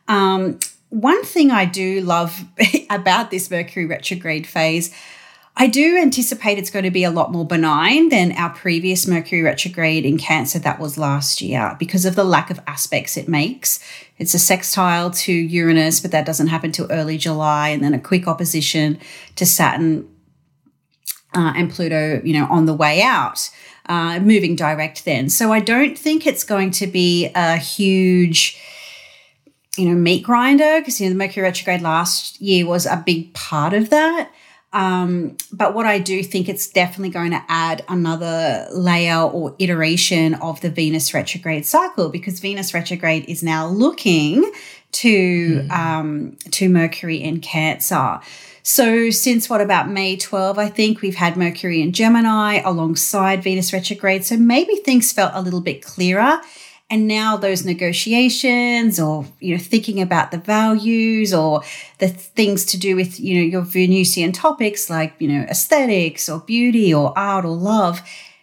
Um, 0.09 0.59
one 0.88 1.23
thing 1.25 1.50
I 1.50 1.67
do 1.67 2.00
love 2.00 2.44
about 2.91 3.31
this 3.31 3.50
Mercury 3.50 3.87
retrograde 3.87 4.47
phase 4.47 4.94
I 5.56 5.67
do 5.67 5.99
anticipate 5.99 6.58
it's 6.58 6.70
going 6.70 6.85
to 6.85 6.91
be 6.91 7.05
a 7.05 7.11
lot 7.11 7.32
more 7.32 7.47
benign 7.47 8.08
than 8.08 8.32
our 8.32 8.50
previous 8.50 9.06
Mercury 9.06 9.43
retrograde 9.43 10.06
in 10.06 10.17
Cancer 10.17 10.58
that 10.61 10.81
was 10.81 10.97
last 10.97 11.43
year 11.43 11.76
because 11.79 12.05
of 12.05 12.14
the 12.14 12.25
lack 12.25 12.50
of 12.50 12.61
aspects 12.67 13.17
it 13.17 13.29
makes. 13.29 13.81
It's 14.17 14.32
a 14.32 14.38
sextile 14.38 15.11
to 15.11 15.32
Uranus, 15.32 16.00
but 16.00 16.12
that 16.12 16.25
doesn't 16.25 16.47
happen 16.47 16.73
till 16.73 16.91
early 16.91 17.19
July, 17.19 17.69
and 17.69 17.82
then 17.82 17.94
a 17.94 18.00
quick 18.00 18.26
opposition 18.26 18.99
to 19.37 19.44
Saturn 19.44 20.08
uh, 21.35 21.52
and 21.56 21.70
Pluto, 21.70 22.23
you 22.25 22.32
know, 22.32 22.47
on 22.47 22.67
the 22.67 22.75
way 22.75 23.02
out, 23.02 23.50
uh, 23.87 24.19
moving 24.20 24.56
direct 24.56 25.05
then. 25.05 25.29
So 25.29 25.52
I 25.52 25.61
don't 25.61 25.99
think 25.99 26.26
it's 26.26 26.44
going 26.44 26.70
to 26.73 26.87
be 26.87 27.31
a 27.35 27.56
huge 27.56 28.58
you 29.76 29.88
know, 29.88 29.94
meat 29.94 30.23
grinder 30.23 30.81
because 30.81 31.00
you 31.00 31.06
know 31.06 31.12
the 31.12 31.19
Mercury 31.19 31.44
retrograde 31.44 31.81
last 31.81 32.41
year 32.41 32.67
was 32.67 32.87
a 32.87 33.02
big 33.05 33.32
part 33.35 33.73
of 33.73 33.91
that. 33.91 34.31
Um, 34.73 35.37
but 35.53 35.75
what 35.75 35.87
I 35.87 35.99
do 35.99 36.23
think 36.23 36.49
it's 36.49 36.69
definitely 36.69 37.11
going 37.11 37.33
to 37.33 37.43
add 37.49 37.85
another 37.89 38.69
layer 38.73 39.21
or 39.21 39.55
iteration 39.59 40.35
of 40.35 40.61
the 40.61 40.71
Venus 40.71 41.12
retrograde 41.12 41.67
cycle 41.67 42.09
because 42.09 42.39
Venus 42.39 42.73
retrograde 42.73 43.25
is 43.29 43.43
now 43.43 43.67
looking 43.67 44.50
to 44.93 45.62
mm. 45.62 45.71
um, 45.71 46.37
to 46.53 46.69
Mercury 46.69 47.17
in 47.17 47.41
Cancer. 47.41 48.21
So 48.62 49.11
since 49.11 49.49
what 49.49 49.61
about 49.61 49.89
May 49.89 50.17
12, 50.17 50.59
I 50.59 50.69
think 50.69 51.00
we've 51.00 51.17
had 51.17 51.37
Mercury 51.37 51.81
in 51.81 51.93
Gemini 51.93 52.61
alongside 52.65 53.43
Venus 53.43 53.73
retrograde. 53.73 54.25
So 54.25 54.37
maybe 54.37 54.77
things 54.77 55.12
felt 55.12 55.33
a 55.35 55.41
little 55.41 55.62
bit 55.62 55.85
clearer 55.85 56.41
and 56.90 57.06
now 57.06 57.37
those 57.37 57.64
negotiations 57.64 58.99
or 58.99 59.25
you 59.38 59.54
know 59.54 59.62
thinking 59.62 60.00
about 60.00 60.32
the 60.32 60.38
values 60.38 61.32
or 61.32 61.62
the 61.99 62.09
things 62.09 62.64
to 62.64 62.78
do 62.78 62.97
with 62.97 63.20
you 63.20 63.37
know 63.37 63.47
your 63.47 63.62
venusian 63.62 64.32
topics 64.32 64.90
like 64.90 65.14
you 65.18 65.28
know 65.28 65.42
aesthetics 65.49 66.28
or 66.28 66.40
beauty 66.40 66.92
or 66.92 67.16
art 67.16 67.44
or 67.44 67.56
love 67.56 68.02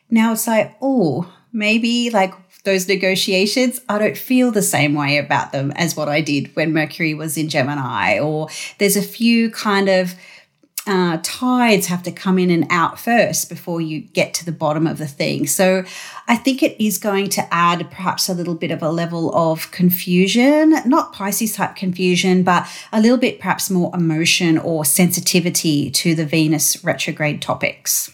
now 0.09 0.31
it's 0.31 0.47
like 0.47 0.75
oh 0.81 1.31
maybe 1.51 2.09
like 2.09 2.33
those 2.63 2.87
negotiations 2.87 3.81
i 3.89 3.97
don't 3.97 4.17
feel 4.17 4.51
the 4.51 4.61
same 4.61 4.93
way 4.93 5.17
about 5.17 5.51
them 5.51 5.71
as 5.71 5.95
what 5.95 6.09
i 6.09 6.21
did 6.21 6.53
when 6.55 6.73
mercury 6.73 7.13
was 7.13 7.37
in 7.37 7.49
gemini 7.49 8.19
or 8.19 8.47
there's 8.77 8.97
a 8.97 9.01
few 9.01 9.49
kind 9.51 9.89
of 9.89 10.15
uh, 10.87 11.19
tides 11.21 11.87
have 11.87 12.01
to 12.03 12.11
come 12.11 12.39
in 12.39 12.49
and 12.49 12.65
out 12.69 12.99
first 12.99 13.49
before 13.49 13.81
you 13.81 13.99
get 13.99 14.33
to 14.35 14.45
the 14.45 14.51
bottom 14.51 14.87
of 14.87 14.97
the 14.97 15.07
thing. 15.07 15.45
So 15.45 15.83
I 16.27 16.35
think 16.35 16.63
it 16.63 16.83
is 16.83 16.97
going 16.97 17.29
to 17.31 17.53
add 17.53 17.91
perhaps 17.91 18.29
a 18.29 18.33
little 18.33 18.55
bit 18.55 18.71
of 18.71 18.81
a 18.81 18.89
level 18.89 19.35
of 19.35 19.69
confusion, 19.71 20.75
not 20.85 21.13
Pisces 21.13 21.53
type 21.53 21.75
confusion, 21.75 22.43
but 22.43 22.67
a 22.93 23.01
little 23.01 23.17
bit 23.17 23.39
perhaps 23.39 23.69
more 23.69 23.91
emotion 23.93 24.57
or 24.57 24.85
sensitivity 24.85 25.91
to 25.91 26.15
the 26.15 26.25
Venus 26.25 26.83
retrograde 26.83 27.41
topics. 27.41 28.13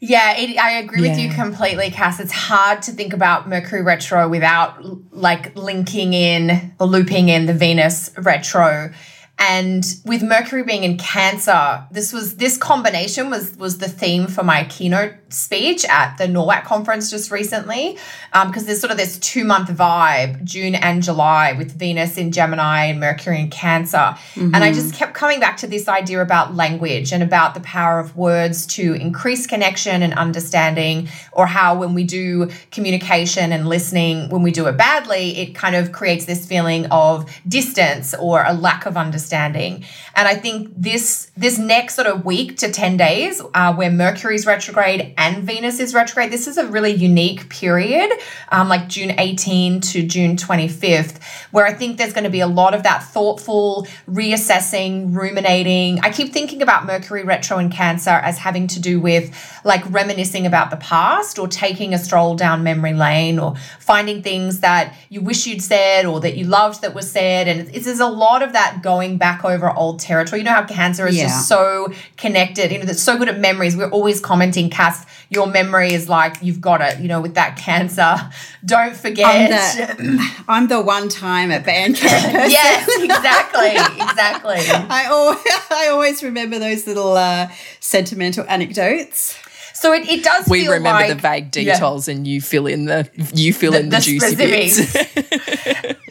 Yeah, 0.00 0.36
it, 0.36 0.56
I 0.56 0.78
agree 0.78 1.02
yeah. 1.02 1.10
with 1.10 1.18
you 1.18 1.30
completely, 1.30 1.90
Cass. 1.90 2.20
It's 2.20 2.32
hard 2.32 2.82
to 2.82 2.92
think 2.92 3.12
about 3.12 3.48
Mercury 3.48 3.82
retro 3.82 4.28
without 4.28 5.12
like 5.12 5.56
linking 5.56 6.12
in 6.12 6.72
or 6.78 6.86
looping 6.86 7.28
in 7.28 7.46
the 7.46 7.54
Venus 7.54 8.12
retro 8.16 8.92
And 9.38 9.84
with 10.04 10.22
Mercury 10.22 10.64
being 10.64 10.82
in 10.82 10.98
Cancer, 10.98 11.84
this 11.92 12.12
was 12.12 12.36
this 12.36 12.56
combination 12.56 13.30
was 13.30 13.56
was 13.56 13.78
the 13.78 13.88
theme 13.88 14.26
for 14.26 14.42
my 14.42 14.64
keynote 14.64 15.14
speech 15.28 15.84
at 15.84 16.16
the 16.18 16.24
NORWAC 16.24 16.64
conference 16.64 17.08
just 17.08 17.30
recently, 17.30 17.96
because 18.32 18.62
um, 18.62 18.66
there's 18.66 18.80
sort 18.80 18.90
of 18.90 18.96
this 18.96 19.16
two 19.18 19.44
month 19.44 19.68
vibe, 19.68 20.42
June 20.42 20.74
and 20.74 21.04
July, 21.04 21.52
with 21.52 21.78
Venus 21.78 22.18
in 22.18 22.32
Gemini 22.32 22.86
and 22.86 22.98
Mercury 22.98 23.38
in 23.40 23.48
Cancer, 23.48 23.96
mm-hmm. 23.98 24.52
and 24.54 24.56
I 24.56 24.72
just 24.72 24.94
kept 24.94 25.14
coming 25.14 25.38
back 25.38 25.56
to 25.58 25.68
this 25.68 25.86
idea 25.86 26.20
about 26.20 26.56
language 26.56 27.12
and 27.12 27.22
about 27.22 27.54
the 27.54 27.60
power 27.60 28.00
of 28.00 28.16
words 28.16 28.66
to 28.66 28.94
increase 28.94 29.46
connection 29.46 30.02
and 30.02 30.14
understanding, 30.14 31.08
or 31.30 31.46
how 31.46 31.78
when 31.78 31.94
we 31.94 32.02
do 32.02 32.50
communication 32.72 33.52
and 33.52 33.68
listening, 33.68 34.30
when 34.30 34.42
we 34.42 34.50
do 34.50 34.66
it 34.66 34.76
badly, 34.76 35.38
it 35.38 35.54
kind 35.54 35.76
of 35.76 35.92
creates 35.92 36.24
this 36.24 36.44
feeling 36.44 36.86
of 36.86 37.30
distance 37.46 38.14
or 38.14 38.42
a 38.44 38.52
lack 38.52 38.84
of 38.84 38.96
understanding 38.96 39.27
understanding. 39.28 39.84
And 40.14 40.26
I 40.26 40.34
think 40.34 40.72
this 40.76 41.30
this 41.36 41.58
next 41.58 41.94
sort 41.94 42.08
of 42.08 42.24
week 42.24 42.56
to 42.58 42.70
10 42.72 42.96
days 42.96 43.40
uh, 43.54 43.72
where 43.74 43.90
Mercury's 43.90 44.46
retrograde 44.46 45.14
and 45.16 45.44
Venus 45.44 45.78
is 45.78 45.94
retrograde, 45.94 46.32
this 46.32 46.48
is 46.48 46.56
a 46.56 46.66
really 46.66 46.92
unique 46.92 47.48
period, 47.48 48.10
um, 48.50 48.68
like 48.68 48.88
June 48.88 49.12
18 49.18 49.80
to 49.80 50.06
June 50.06 50.36
25th, 50.36 51.22
where 51.52 51.66
I 51.66 51.72
think 51.72 51.98
there's 51.98 52.12
going 52.12 52.24
to 52.24 52.30
be 52.30 52.40
a 52.40 52.46
lot 52.46 52.74
of 52.74 52.82
that 52.82 53.04
thoughtful 53.04 53.86
reassessing, 54.10 55.14
ruminating. 55.14 56.00
I 56.00 56.10
keep 56.10 56.32
thinking 56.32 56.62
about 56.62 56.86
Mercury 56.86 57.22
retro 57.22 57.58
in 57.58 57.70
Cancer 57.70 58.10
as 58.10 58.38
having 58.38 58.66
to 58.68 58.80
do 58.80 59.00
with 59.00 59.30
like 59.64 59.82
reminiscing 59.90 60.46
about 60.46 60.70
the 60.70 60.76
past 60.78 61.38
or 61.38 61.46
taking 61.46 61.94
a 61.94 61.98
stroll 61.98 62.34
down 62.34 62.64
memory 62.64 62.94
lane 62.94 63.38
or 63.38 63.54
finding 63.78 64.22
things 64.22 64.60
that 64.60 64.96
you 65.08 65.20
wish 65.20 65.46
you'd 65.46 65.62
said 65.62 66.04
or 66.04 66.20
that 66.20 66.36
you 66.36 66.44
loved 66.44 66.82
that 66.82 66.94
was 66.94 67.10
said. 67.10 67.46
And 67.46 67.68
it's, 67.68 67.84
there's 67.84 68.00
a 68.00 68.08
lot 68.08 68.42
of 68.42 68.52
that 68.54 68.82
going 68.82 69.17
back 69.18 69.44
over 69.44 69.70
old 69.70 70.00
territory. 70.00 70.40
You 70.40 70.44
know 70.44 70.52
how 70.52 70.64
cancer 70.64 71.06
is 71.06 71.16
yeah. 71.16 71.24
just 71.24 71.48
so 71.48 71.92
connected, 72.16 72.72
you 72.72 72.78
know, 72.78 72.84
that's 72.84 73.02
so 73.02 73.18
good 73.18 73.28
at 73.28 73.38
memories. 73.38 73.76
We're 73.76 73.90
always 73.90 74.20
commenting, 74.20 74.70
Cass, 74.70 75.04
your 75.30 75.46
memory 75.46 75.92
is 75.92 76.08
like 76.08 76.36
you've 76.40 76.60
got 76.60 76.80
it, 76.80 77.00
you 77.00 77.08
know, 77.08 77.20
with 77.20 77.34
that 77.34 77.56
cancer. 77.56 78.16
Don't 78.64 78.96
forget. 78.96 79.26
I'm 79.26 79.96
the, 79.96 80.34
I'm 80.48 80.68
the 80.68 80.80
one 80.80 81.08
time 81.08 81.50
at 81.50 81.64
band 81.64 81.96
camp. 81.96 82.50
yes, 82.50 82.88
exactly. 83.02 83.70
Exactly. 84.02 84.56
I 84.90 85.06
always, 85.06 85.38
I 85.70 85.88
always 85.88 86.22
remember 86.22 86.58
those 86.58 86.86
little 86.86 87.16
uh, 87.16 87.48
sentimental 87.80 88.44
anecdotes. 88.48 89.38
So 89.74 89.92
it, 89.92 90.08
it 90.08 90.24
does. 90.24 90.48
We 90.48 90.66
remember 90.66 90.88
like, 90.88 91.08
the 91.08 91.14
vague 91.14 91.50
details, 91.52 92.08
yeah. 92.08 92.14
and 92.14 92.26
you 92.26 92.40
fill 92.40 92.66
in 92.66 92.86
the 92.86 93.08
you 93.32 93.52
fill 93.52 93.70
the, 93.72 93.78
in 93.78 93.88
the, 93.90 93.98
the 93.98 94.02
juicy 94.02 94.34
bits. 94.34 95.47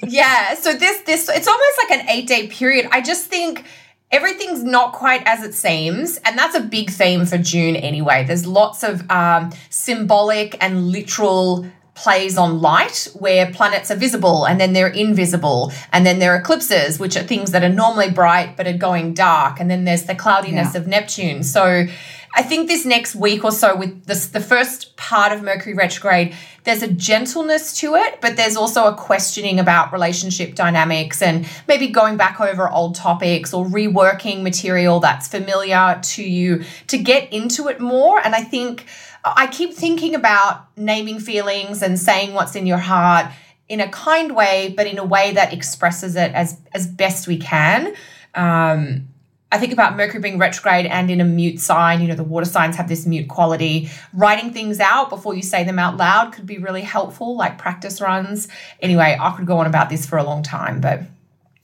Yeah. 0.08 0.56
So 0.56 0.74
this 0.74 1.02
this 1.02 1.30
it's 1.30 1.48
almost 1.48 1.78
like 1.84 2.00
an 2.00 2.10
eight 2.10 2.28
day 2.28 2.48
period. 2.48 2.88
I 2.92 3.02
just 3.02 3.26
think 3.26 3.66
everything's 4.12 4.64
not 4.64 4.94
quite 4.94 5.22
as 5.26 5.44
it 5.44 5.54
seems 5.54 6.18
and 6.24 6.38
that's 6.38 6.56
a 6.56 6.62
big 6.62 6.90
theme 6.90 7.26
for 7.26 7.38
june 7.38 7.76
anyway 7.76 8.24
there's 8.24 8.48
lots 8.48 8.82
of 8.82 9.10
um, 9.12 9.52
symbolic 9.70 10.56
and 10.64 10.88
literal 10.92 11.66
plays 11.94 12.38
on 12.38 12.62
light 12.62 13.10
where 13.16 13.52
planets 13.52 13.90
are 13.90 13.96
visible 13.96 14.46
and 14.46 14.62
then 14.62 14.72
they're 14.72 14.88
invisible 14.88 15.74
and 15.92 16.06
then 16.06 16.20
there 16.20 16.32
are 16.34 16.38
eclipses 16.38 17.00
which 17.00 17.18
are 17.18 17.24
things 17.24 17.52
that 17.52 17.64
are 17.64 17.70
normally 17.70 18.10
bright 18.10 18.56
but 18.56 18.68
are 18.68 18.78
going 18.78 19.14
dark 19.14 19.60
and 19.60 19.70
then 19.70 19.84
there's 19.84 20.04
the 20.04 20.14
cloudiness 20.14 20.74
yeah. 20.74 20.80
of 20.80 20.88
neptune 20.88 21.42
so 21.44 21.86
I 22.34 22.44
think 22.44 22.68
this 22.68 22.86
next 22.86 23.16
week 23.16 23.44
or 23.44 23.52
so, 23.52 23.76
with 23.76 24.06
this, 24.06 24.28
the 24.28 24.40
first 24.40 24.96
part 24.98 25.32
of 25.32 25.42
Mercury 25.42 25.74
retrograde, 25.74 26.36
there's 26.66 26.84
a 26.84 26.92
gentleness 26.92 27.78
to 27.80 27.96
it, 27.96 28.20
but 28.22 28.36
there's 28.36 28.56
also 28.56 28.86
a 28.86 28.94
questioning 28.94 29.60
about 29.60 29.92
relationship 29.94 30.54
dynamics 30.54 31.22
and 31.22 31.48
maybe 31.68 31.88
going 31.88 32.18
back 32.18 32.40
over 32.40 32.70
old 32.70 32.96
topics 32.96 33.54
or 33.54 33.66
reworking 33.66 34.44
material 34.44 35.00
that's 35.00 35.28
familiar 35.28 36.00
to 36.04 36.24
you 36.24 36.64
to 36.88 36.98
get 36.98 37.32
into 37.32 37.70
it 37.70 37.80
more. 37.80 38.20
And 38.20 38.36
I 38.36 38.42
think 38.44 38.86
I 39.24 39.48
keep 39.48 39.74
thinking 39.74 40.14
about 40.14 40.68
naming 40.78 41.20
feelings 41.20 41.82
and 41.82 42.00
saying 42.00 42.34
what's 42.34 42.56
in 42.56 42.66
your 42.66 42.78
heart 42.78 43.32
in 43.70 43.82
a 43.82 43.90
kind 43.90 44.36
way, 44.36 44.74
but 44.76 44.88
in 44.88 44.98
a 44.98 45.04
way 45.04 45.34
that 45.34 45.54
expresses 45.54 46.16
it 46.16 46.32
as 46.34 46.60
as 46.74 46.88
best 46.88 47.28
we 47.28 47.38
can. 47.38 47.94
Um, 48.36 49.08
I 49.50 49.58
think 49.60 49.72
about 49.72 49.96
Mercury 49.96 50.20
being 50.20 50.38
retrograde 50.38 50.86
and 50.86 51.10
in 51.10 51.22
a 51.22 51.26
mute 51.26 51.60
sign. 51.62 52.02
You 52.02 52.10
know, 52.10 52.16
the 52.16 52.24
water 52.24 52.46
signs 52.46 52.76
have 52.76 52.90
this 52.90 53.06
mute 53.06 53.30
quality. 53.30 53.90
Writing 54.14 54.52
things 54.52 54.80
out 54.80 55.10
before 55.10 55.36
you 55.36 55.42
say 55.42 55.64
them 55.64 55.80
out 55.80 55.96
loud 55.96 56.34
could 56.34 56.46
be 56.46 56.58
really 56.58 56.82
helpful, 56.82 57.38
like 57.38 57.58
practice 57.58 58.02
runs. 58.02 58.50
Anyway, 58.82 59.18
I 59.20 59.36
could 59.38 59.46
go 59.46 59.60
on 59.60 59.66
about 59.66 59.90
this 59.90 60.06
for 60.06 60.18
a 60.18 60.24
long 60.24 60.44
time, 60.44 60.82
but 60.82 61.02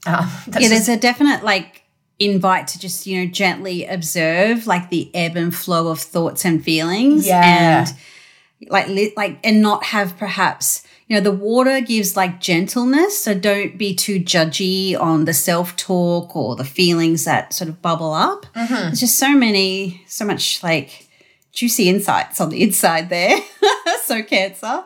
uh, 0.06 0.30
yeah, 0.58 0.68
there's 0.68 0.88
a 0.88 0.96
definite 0.96 1.44
like 1.44 1.82
invite 2.18 2.68
to 2.68 2.78
just 2.78 3.06
you 3.06 3.24
know 3.24 3.30
gently 3.30 3.84
observe 3.84 4.66
like 4.66 4.88
the 4.88 5.10
ebb 5.14 5.36
and 5.36 5.54
flow 5.54 5.88
of 5.88 6.00
thoughts 6.00 6.44
and 6.46 6.64
feelings, 6.64 7.26
yeah. 7.26 7.84
and 7.86 8.70
like 8.70 9.14
like 9.16 9.38
and 9.44 9.60
not 9.60 9.84
have 9.84 10.16
perhaps 10.16 10.83
you 11.06 11.16
know, 11.16 11.20
the 11.20 11.32
water 11.32 11.80
gives 11.80 12.16
like 12.16 12.40
gentleness. 12.40 13.22
So 13.22 13.34
don't 13.34 13.76
be 13.76 13.94
too 13.94 14.20
judgy 14.20 14.98
on 14.98 15.26
the 15.26 15.34
self 15.34 15.76
talk 15.76 16.34
or 16.34 16.56
the 16.56 16.64
feelings 16.64 17.24
that 17.24 17.52
sort 17.52 17.68
of 17.68 17.82
bubble 17.82 18.12
up. 18.12 18.46
Mm-hmm. 18.54 18.74
There's 18.74 19.00
just 19.00 19.18
so 19.18 19.32
many, 19.32 20.02
so 20.06 20.24
much 20.24 20.62
like 20.62 21.08
juicy 21.52 21.88
insights 21.88 22.40
on 22.40 22.48
the 22.48 22.62
inside 22.62 23.10
there. 23.10 23.38
so 24.04 24.22
cancer. 24.22 24.82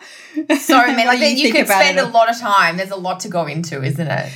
So 0.61 0.77
many. 0.87 1.07
Like 1.07 1.21
you, 1.21 1.47
you 1.47 1.53
could 1.53 1.67
spend 1.67 1.99
a 1.99 2.09
lot 2.09 2.31
of 2.31 2.39
time. 2.39 2.77
There's 2.77 2.91
a 2.91 2.97
lot 2.97 3.21
to 3.21 3.29
go 3.29 3.47
into, 3.47 3.83
isn't 3.83 4.09
it? 4.09 4.33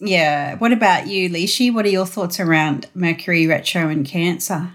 Yeah. 0.00 0.56
What 0.56 0.72
about 0.72 1.06
you, 1.06 1.28
Lishi? 1.28 1.72
What 1.72 1.84
are 1.84 1.90
your 1.90 2.06
thoughts 2.06 2.40
around 2.40 2.86
Mercury 2.94 3.46
retro 3.46 3.88
and 3.88 4.06
Cancer? 4.06 4.72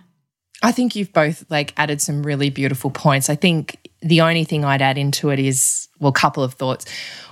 I 0.62 0.72
think 0.72 0.96
you've 0.96 1.12
both 1.12 1.46
like 1.50 1.74
added 1.78 2.02
some 2.02 2.24
really 2.24 2.50
beautiful 2.50 2.92
points. 2.92 3.30
I 3.30 3.36
think 3.36 3.78
the 4.06 4.22
only 4.22 4.44
thing 4.44 4.64
I'd 4.64 4.84
add 4.84 4.98
into 4.98 5.32
it 5.32 5.40
is, 5.40 5.88
well, 6.00 6.10
a 6.10 6.14
couple 6.14 6.44
of 6.44 6.54
thoughts. 6.54 6.86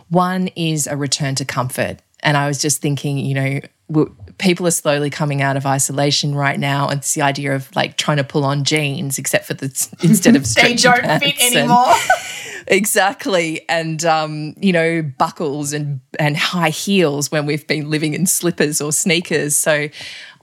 One 0.09 0.47
is 0.55 0.87
a 0.87 0.97
return 0.97 1.35
to 1.35 1.45
comfort. 1.45 2.01
And 2.21 2.35
I 2.35 2.47
was 2.47 2.59
just 2.59 2.81
thinking, 2.81 3.17
you 3.17 3.33
know, 3.35 4.05
people 4.39 4.65
are 4.65 4.71
slowly 4.71 5.09
coming 5.09 5.41
out 5.41 5.55
of 5.55 5.65
isolation 5.65 6.33
right 6.33 6.59
now. 6.59 6.87
And 6.87 6.99
it's 6.99 7.13
the 7.13 7.21
idea 7.21 7.53
of 7.53 7.73
like 7.75 7.97
trying 7.97 8.17
to 8.17 8.23
pull 8.23 8.43
on 8.43 8.63
jeans, 8.63 9.19
except 9.19 9.45
for 9.45 9.53
the 9.53 9.65
instead 10.03 10.35
of 10.35 10.51
they 10.55 10.75
don't 10.75 11.19
fit 11.19 11.39
anymore. 11.41 11.85
And, 11.87 12.01
exactly, 12.67 13.67
and 13.69 14.03
um, 14.05 14.55
you 14.59 14.71
know, 14.71 15.01
buckles 15.01 15.73
and 15.73 15.99
and 16.17 16.37
high 16.37 16.69
heels 16.69 17.31
when 17.31 17.45
we've 17.45 17.67
been 17.67 17.89
living 17.89 18.13
in 18.13 18.25
slippers 18.25 18.81
or 18.81 18.91
sneakers. 18.91 19.57
So 19.57 19.89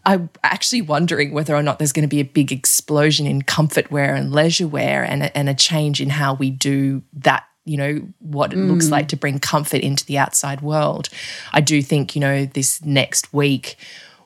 I'm 0.05 0.31
actually 0.43 0.83
wondering 0.83 1.33
whether 1.33 1.55
or 1.55 1.63
not 1.63 1.79
there's 1.79 1.93
going 1.93 2.09
to 2.09 2.09
be 2.09 2.21
a 2.21 2.25
big 2.25 2.53
explosion 2.53 3.27
in 3.27 3.43
comfort 3.43 3.91
wear 3.91 4.15
and 4.15 4.33
leisure 4.33 4.69
wear 4.69 5.05
and 5.05 5.25
a, 5.25 5.37
and 5.37 5.49
a 5.49 5.55
change 5.55 6.01
in 6.01 6.11
how 6.11 6.35
we 6.35 6.51
do 6.51 7.03
that 7.15 7.45
you 7.65 7.77
know 7.77 8.01
what 8.19 8.53
it 8.53 8.57
mm. 8.57 8.69
looks 8.69 8.91
like 8.91 9.09
to 9.09 9.17
bring 9.17 9.39
comfort 9.39 9.83
into 9.83 10.05
the 10.07 10.17
outside 10.17 10.63
world 10.63 11.09
i 11.53 11.61
do 11.61 11.83
think 11.83 12.15
you 12.15 12.21
know 12.21 12.47
this 12.47 12.83
next 12.85 13.33
week 13.35 13.77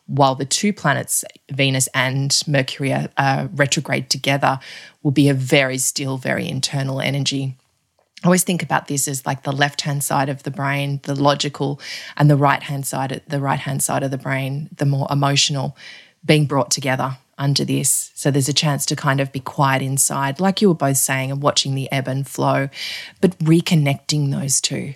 while 0.06 0.34
the 0.34 0.44
two 0.44 0.72
planets 0.72 1.24
venus 1.50 1.88
and 1.94 2.42
mercury 2.46 2.92
are, 2.92 3.08
are 3.18 3.48
retrograde 3.54 4.08
together 4.08 4.60
will 5.02 5.10
be 5.10 5.28
a 5.28 5.34
very 5.34 5.78
still 5.78 6.16
very 6.16 6.48
internal 6.48 7.00
energy 7.00 7.56
I 8.24 8.26
always 8.26 8.42
think 8.42 8.62
about 8.62 8.88
this 8.88 9.06
as 9.06 9.26
like 9.26 9.42
the 9.42 9.52
left 9.52 9.82
hand 9.82 10.02
side 10.02 10.30
of 10.30 10.44
the 10.44 10.50
brain, 10.50 11.00
the 11.02 11.14
logical, 11.14 11.78
and 12.16 12.30
the 12.30 12.38
right 12.38 12.62
hand 12.62 12.86
side, 12.86 13.20
the 13.28 13.38
right 13.38 13.58
hand 13.58 13.82
side 13.82 14.02
of 14.02 14.10
the 14.10 14.16
brain, 14.16 14.70
the 14.74 14.86
more 14.86 15.06
emotional, 15.10 15.76
being 16.24 16.46
brought 16.46 16.70
together 16.70 17.18
under 17.36 17.66
this. 17.66 18.10
So 18.14 18.30
there's 18.30 18.48
a 18.48 18.54
chance 18.54 18.86
to 18.86 18.96
kind 18.96 19.20
of 19.20 19.30
be 19.30 19.40
quiet 19.40 19.82
inside, 19.82 20.40
like 20.40 20.62
you 20.62 20.68
were 20.68 20.74
both 20.74 20.96
saying, 20.96 21.32
and 21.32 21.42
watching 21.42 21.74
the 21.74 21.92
ebb 21.92 22.08
and 22.08 22.26
flow, 22.26 22.70
but 23.20 23.38
reconnecting 23.40 24.30
those 24.30 24.58
two 24.58 24.94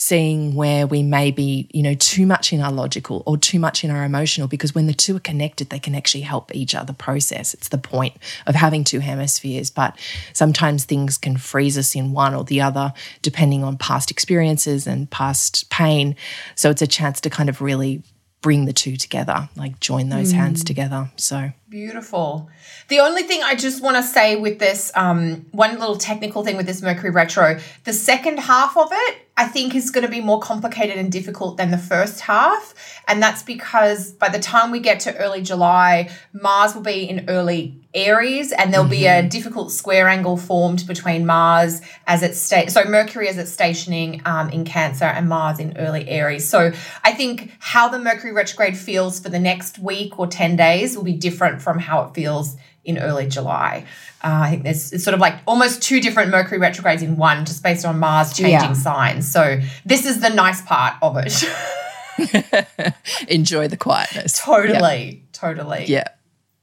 seeing 0.00 0.54
where 0.54 0.86
we 0.86 1.02
may 1.02 1.32
be, 1.32 1.68
you 1.72 1.82
know, 1.82 1.94
too 1.94 2.24
much 2.24 2.52
in 2.52 2.60
our 2.60 2.70
logical 2.70 3.24
or 3.26 3.36
too 3.36 3.58
much 3.58 3.82
in 3.82 3.90
our 3.90 4.04
emotional, 4.04 4.46
because 4.46 4.72
when 4.72 4.86
the 4.86 4.94
two 4.94 5.16
are 5.16 5.20
connected, 5.20 5.70
they 5.70 5.78
can 5.80 5.94
actually 5.96 6.20
help 6.20 6.54
each 6.54 6.72
other 6.72 6.92
process. 6.92 7.52
It's 7.52 7.68
the 7.68 7.78
point 7.78 8.16
of 8.46 8.54
having 8.54 8.84
two 8.84 9.00
hemispheres. 9.00 9.70
But 9.70 9.98
sometimes 10.32 10.84
things 10.84 11.18
can 11.18 11.36
freeze 11.36 11.76
us 11.76 11.96
in 11.96 12.12
one 12.12 12.32
or 12.32 12.44
the 12.44 12.60
other, 12.60 12.92
depending 13.22 13.64
on 13.64 13.76
past 13.76 14.12
experiences 14.12 14.86
and 14.86 15.10
past 15.10 15.68
pain. 15.68 16.14
So 16.54 16.70
it's 16.70 16.80
a 16.80 16.86
chance 16.86 17.20
to 17.22 17.30
kind 17.30 17.48
of 17.48 17.60
really 17.60 18.02
bring 18.40 18.66
the 18.66 18.72
two 18.72 18.96
together, 18.96 19.48
like 19.56 19.80
join 19.80 20.10
those 20.10 20.32
mm. 20.32 20.36
hands 20.36 20.62
together. 20.62 21.10
So 21.16 21.50
Beautiful. 21.70 22.48
The 22.88 23.00
only 23.00 23.24
thing 23.24 23.42
I 23.42 23.54
just 23.54 23.82
want 23.82 23.98
to 23.98 24.02
say 24.02 24.36
with 24.36 24.58
this, 24.58 24.90
um, 24.94 25.44
one 25.50 25.78
little 25.78 25.96
technical 25.96 26.42
thing 26.42 26.56
with 26.56 26.64
this 26.64 26.80
Mercury 26.80 27.10
retro, 27.10 27.58
the 27.84 27.92
second 27.92 28.38
half 28.38 28.74
of 28.78 28.88
it, 28.90 29.18
I 29.36 29.46
think, 29.48 29.74
is 29.74 29.90
going 29.90 30.06
to 30.06 30.10
be 30.10 30.22
more 30.22 30.40
complicated 30.40 30.96
and 30.96 31.12
difficult 31.12 31.58
than 31.58 31.70
the 31.70 31.76
first 31.76 32.20
half. 32.20 32.74
And 33.06 33.22
that's 33.22 33.42
because 33.42 34.12
by 34.12 34.30
the 34.30 34.38
time 34.38 34.70
we 34.70 34.80
get 34.80 35.00
to 35.00 35.16
early 35.18 35.42
July, 35.42 36.10
Mars 36.32 36.74
will 36.74 36.82
be 36.82 37.06
in 37.06 37.28
early 37.28 37.78
Aries 37.94 38.52
and 38.52 38.72
there'll 38.72 38.84
mm-hmm. 38.84 38.90
be 38.90 39.06
a 39.06 39.20
mm-hmm. 39.20 39.28
difficult 39.28 39.72
square 39.72 40.08
angle 40.08 40.36
formed 40.36 40.86
between 40.86 41.24
Mars 41.24 41.80
as 42.06 42.22
it's 42.22 42.38
sta- 42.38 42.68
so 42.68 42.84
Mercury 42.84 43.28
as 43.28 43.38
it's 43.38 43.50
stationing 43.50 44.20
um, 44.26 44.50
in 44.50 44.64
Cancer 44.64 45.06
and 45.06 45.28
Mars 45.28 45.58
in 45.58 45.76
early 45.78 46.06
Aries. 46.08 46.46
So 46.46 46.72
I 47.02 47.12
think 47.12 47.50
how 47.60 47.88
the 47.88 47.98
Mercury 47.98 48.32
retrograde 48.32 48.76
feels 48.76 49.18
for 49.20 49.30
the 49.30 49.38
next 49.38 49.78
week 49.78 50.18
or 50.18 50.26
10 50.26 50.56
days 50.56 50.96
will 50.96 51.04
be 51.04 51.14
different 51.14 51.57
from 51.60 51.78
how 51.78 52.04
it 52.04 52.14
feels 52.14 52.56
in 52.84 52.98
early 52.98 53.26
July. 53.26 53.84
Uh, 54.24 54.40
I 54.44 54.50
think 54.50 54.64
there's 54.64 54.92
it's 54.92 55.04
sort 55.04 55.14
of 55.14 55.20
like 55.20 55.34
almost 55.46 55.82
two 55.82 56.00
different 56.00 56.30
Mercury 56.30 56.58
retrogrades 56.58 57.02
in 57.02 57.16
one, 57.16 57.44
just 57.44 57.62
based 57.62 57.84
on 57.84 57.98
Mars 57.98 58.32
changing 58.32 58.52
yeah. 58.52 58.72
signs. 58.72 59.30
So 59.30 59.60
this 59.84 60.06
is 60.06 60.20
the 60.20 60.30
nice 60.30 60.62
part 60.62 60.94
of 61.02 61.16
it. 61.18 62.94
Enjoy 63.28 63.68
the 63.68 63.76
quietness. 63.76 64.38
Totally, 64.44 65.22
yeah. 65.22 65.28
totally. 65.32 65.84
Yeah, 65.86 66.08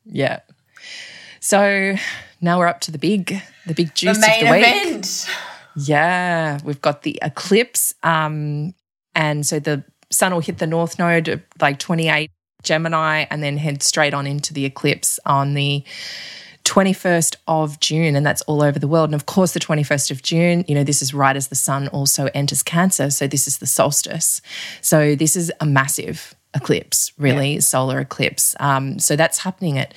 yeah. 0.06 0.40
So 1.40 1.96
now 2.42 2.60
we're 2.60 2.68
up 2.68 2.82
to 2.82 2.92
the 2.92 2.98
big, 2.98 3.42
the 3.66 3.74
big 3.74 3.94
juice 3.96 4.18
the 4.20 4.34
of 4.34 4.40
the 4.40 4.52
week. 4.52 4.66
Event. 4.66 5.30
Yeah, 5.78 6.60
we've 6.66 6.82
got 6.82 7.04
the 7.04 7.20
eclipse, 7.22 7.94
um, 8.04 8.74
and 9.14 9.46
so 9.46 9.60
the 9.60 9.84
sun 10.12 10.34
will 10.34 10.42
hit 10.42 10.58
the 10.58 10.68
north 10.68 10.98
node 10.98 11.44
like 11.60 11.80
28 11.80 12.32
Gemini 12.66 13.26
and 13.30 13.42
then 13.42 13.58
head 13.58 13.82
straight 13.84 14.14
on 14.14 14.28
into 14.28 14.54
the 14.54 14.66
eclipse 14.66 15.20
on 15.26 15.54
the 15.54 15.84
21st 16.66 17.36
of 17.48 17.80
June, 17.80 18.16
and 18.16 18.26
that's 18.26 18.42
all 18.44 18.62
over 18.62 18.80
the 18.80 18.88
world. 18.88 19.10
And 19.10 19.16
of 19.16 19.28
course, 19.28 19.54
the 19.54 19.60
21st 19.60 20.12
of 20.12 20.22
June, 20.24 20.66
you 20.68 20.76
know, 20.76 20.84
this 20.84 21.02
is 21.02 21.14
right 21.14 21.36
as 21.36 21.48
the 21.48 21.56
sun 21.56 21.88
also 21.90 22.28
enters 22.34 22.64
Cancer. 22.64 23.10
So 23.12 23.28
this 23.28 23.48
is 23.48 23.60
the 23.60 23.68
solstice. 23.68 24.42
So 24.82 25.16
this 25.16 25.36
is 25.36 25.52
a 25.62 25.66
massive 25.66 26.36
eclipse, 26.56 27.12
really, 27.18 27.54
yeah. 27.54 27.60
solar 27.60 28.00
eclipse. 28.00 28.56
Um, 28.60 29.00
so 29.00 29.16
that's 29.16 29.40
happening 29.40 29.78
at 29.78 29.94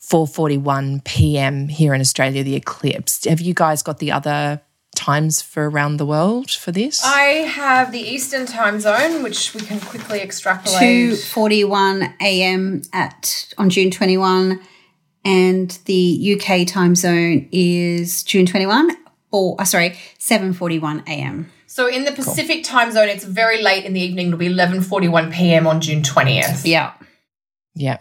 4:41 0.00 1.04
p.m. 1.04 1.68
here 1.68 1.92
in 1.94 2.00
Australia. 2.00 2.42
The 2.42 2.56
eclipse. 2.56 3.24
Have 3.26 3.40
you 3.40 3.54
guys 3.54 3.82
got 3.82 3.98
the 3.98 4.12
other 4.12 4.62
times 4.96 5.40
for 5.42 5.68
around 5.68 5.98
the 5.98 6.06
world 6.06 6.50
for 6.50 6.72
this? 6.72 7.04
I 7.04 7.44
have 7.46 7.92
the 7.92 8.00
Eastern 8.00 8.46
time 8.46 8.80
zone, 8.80 9.22
which 9.22 9.54
we 9.54 9.60
can 9.60 9.78
quickly 9.80 10.20
extrapolate. 10.20 10.80
2:41 10.80 12.14
a.m. 12.20 12.82
at 12.92 13.52
on 13.58 13.70
June 13.70 13.90
21, 13.90 14.60
and 15.24 15.78
the 15.84 16.36
UK 16.36 16.66
time 16.66 16.94
zone 16.94 17.48
is 17.52 18.22
June 18.22 18.46
21, 18.46 18.96
or 19.30 19.60
uh, 19.60 19.64
sorry, 19.64 19.90
7:41 20.18 21.06
a.m. 21.06 21.50
So 21.66 21.86
in 21.86 22.04
the 22.04 22.12
Pacific 22.12 22.64
cool. 22.64 22.78
time 22.78 22.92
zone, 22.92 23.08
it's 23.08 23.24
very 23.24 23.62
late 23.62 23.84
in 23.84 23.92
the 23.92 24.00
evening. 24.00 24.28
It'll 24.28 24.38
be 24.38 24.48
11:41 24.48 25.32
p.m. 25.32 25.66
on 25.66 25.80
June 25.80 26.02
20th. 26.02 26.64
Yeah. 26.64 26.94
Yeah. 27.74 27.98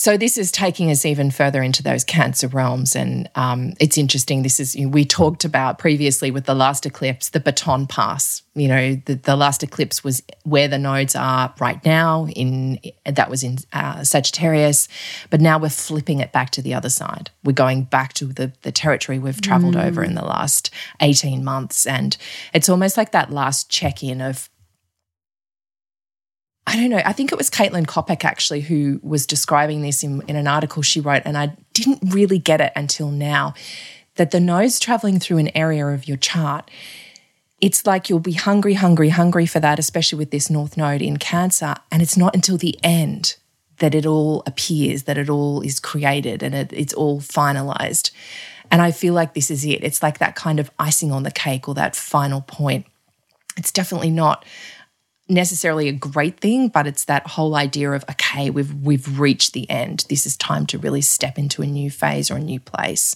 So 0.00 0.16
this 0.16 0.38
is 0.38 0.52
taking 0.52 0.92
us 0.92 1.04
even 1.04 1.32
further 1.32 1.60
into 1.60 1.82
those 1.82 2.04
cancer 2.04 2.46
realms, 2.46 2.94
and 2.94 3.28
um, 3.34 3.72
it's 3.80 3.98
interesting. 3.98 4.44
This 4.44 4.60
is 4.60 4.76
you 4.76 4.84
know, 4.84 4.90
we 4.90 5.04
talked 5.04 5.44
about 5.44 5.80
previously 5.80 6.30
with 6.30 6.44
the 6.44 6.54
last 6.54 6.86
eclipse, 6.86 7.30
the 7.30 7.40
baton 7.40 7.88
pass. 7.88 8.44
You 8.54 8.68
know, 8.68 8.94
the, 9.06 9.16
the 9.16 9.34
last 9.34 9.64
eclipse 9.64 10.04
was 10.04 10.22
where 10.44 10.68
the 10.68 10.78
nodes 10.78 11.16
are 11.16 11.52
right 11.58 11.84
now. 11.84 12.28
In 12.28 12.78
that 13.06 13.28
was 13.28 13.42
in 13.42 13.58
uh, 13.72 14.04
Sagittarius, 14.04 14.86
but 15.30 15.40
now 15.40 15.58
we're 15.58 15.68
flipping 15.68 16.20
it 16.20 16.30
back 16.30 16.50
to 16.50 16.62
the 16.62 16.74
other 16.74 16.90
side. 16.90 17.32
We're 17.42 17.50
going 17.50 17.82
back 17.82 18.12
to 18.14 18.26
the 18.26 18.52
the 18.62 18.70
territory 18.70 19.18
we've 19.18 19.40
travelled 19.40 19.74
mm. 19.74 19.84
over 19.84 20.04
in 20.04 20.14
the 20.14 20.24
last 20.24 20.70
eighteen 21.00 21.42
months, 21.42 21.86
and 21.86 22.16
it's 22.54 22.68
almost 22.68 22.96
like 22.96 23.10
that 23.10 23.32
last 23.32 23.68
check 23.68 24.04
in 24.04 24.20
of 24.20 24.48
I 26.68 26.76
don't 26.76 26.90
know. 26.90 27.00
I 27.04 27.12
think 27.14 27.32
it 27.32 27.38
was 27.38 27.48
Kaitlin 27.48 27.86
Coppock 27.86 28.24
actually 28.24 28.60
who 28.60 29.00
was 29.02 29.26
describing 29.26 29.80
this 29.80 30.04
in, 30.04 30.22
in 30.28 30.36
an 30.36 30.46
article 30.46 30.82
she 30.82 31.00
wrote, 31.00 31.22
and 31.24 31.36
I 31.36 31.56
didn't 31.72 32.12
really 32.12 32.38
get 32.38 32.60
it 32.60 32.72
until 32.76 33.10
now 33.10 33.54
that 34.16 34.32
the 34.32 34.40
nodes 34.40 34.78
traveling 34.78 35.18
through 35.18 35.38
an 35.38 35.56
area 35.56 35.86
of 35.86 36.06
your 36.06 36.18
chart, 36.18 36.70
it's 37.60 37.86
like 37.86 38.10
you'll 38.10 38.18
be 38.18 38.32
hungry, 38.32 38.74
hungry, 38.74 39.08
hungry 39.08 39.46
for 39.46 39.60
that, 39.60 39.78
especially 39.78 40.18
with 40.18 40.30
this 40.30 40.50
North 40.50 40.76
Node 40.76 41.00
in 41.00 41.16
Cancer. 41.16 41.74
And 41.90 42.02
it's 42.02 42.16
not 42.16 42.34
until 42.34 42.58
the 42.58 42.78
end 42.82 43.36
that 43.78 43.94
it 43.94 44.04
all 44.04 44.42
appears, 44.44 45.04
that 45.04 45.16
it 45.16 45.30
all 45.30 45.62
is 45.62 45.80
created 45.80 46.42
and 46.42 46.54
it, 46.54 46.72
it's 46.72 46.92
all 46.92 47.20
finalized. 47.20 48.10
And 48.70 48.82
I 48.82 48.90
feel 48.90 49.14
like 49.14 49.34
this 49.34 49.50
is 49.50 49.64
it. 49.64 49.82
It's 49.82 50.02
like 50.02 50.18
that 50.18 50.34
kind 50.34 50.60
of 50.60 50.70
icing 50.78 51.12
on 51.12 51.22
the 51.22 51.30
cake 51.30 51.68
or 51.68 51.74
that 51.74 51.96
final 51.96 52.42
point. 52.42 52.86
It's 53.56 53.72
definitely 53.72 54.10
not 54.10 54.44
necessarily 55.28 55.88
a 55.88 55.92
great 55.92 56.40
thing, 56.40 56.68
but 56.68 56.86
it's 56.86 57.04
that 57.04 57.26
whole 57.26 57.54
idea 57.54 57.92
of 57.92 58.04
okay, 58.10 58.50
we've 58.50 58.74
we've 58.82 59.18
reached 59.20 59.52
the 59.52 59.68
end. 59.68 60.06
This 60.08 60.24
is 60.24 60.36
time 60.36 60.66
to 60.66 60.78
really 60.78 61.02
step 61.02 61.38
into 61.38 61.62
a 61.62 61.66
new 61.66 61.90
phase 61.90 62.30
or 62.30 62.36
a 62.36 62.40
new 62.40 62.60
place. 62.60 63.14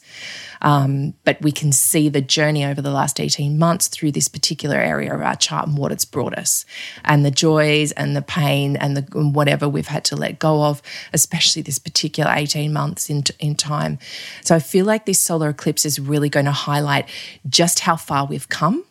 Um, 0.60 1.14
but 1.24 1.40
we 1.40 1.52
can 1.52 1.72
see 1.72 2.08
the 2.08 2.20
journey 2.20 2.64
over 2.64 2.82
the 2.82 2.90
last 2.90 3.18
eighteen 3.18 3.58
months 3.58 3.88
through 3.88 4.12
this 4.12 4.28
particular 4.28 4.76
area 4.76 5.14
of 5.14 5.20
our 5.20 5.36
chart 5.36 5.66
and 5.66 5.78
what 5.78 5.92
it's 5.92 6.04
brought 6.04 6.36
us, 6.36 6.66
and 7.04 7.24
the 7.24 7.30
joys 7.30 7.92
and 7.92 8.14
the 8.14 8.22
pain 8.22 8.76
and 8.76 8.96
the 8.96 9.06
and 9.18 9.34
whatever 9.34 9.68
we've 9.68 9.88
had 9.88 10.04
to 10.04 10.16
let 10.16 10.38
go 10.38 10.64
of, 10.64 10.82
especially 11.12 11.62
this 11.62 11.78
particular 11.78 12.32
eighteen 12.34 12.72
months 12.72 13.08
in 13.08 13.24
in 13.38 13.54
time. 13.54 13.98
So 14.42 14.54
I 14.54 14.58
feel 14.58 14.84
like 14.84 15.06
this 15.06 15.20
solar 15.20 15.48
eclipse 15.48 15.86
is 15.86 15.98
really 15.98 16.28
going 16.28 16.46
to 16.46 16.52
highlight 16.52 17.08
just 17.48 17.80
how 17.80 17.96
far 17.96 18.26
we've 18.26 18.48
come 18.48 18.84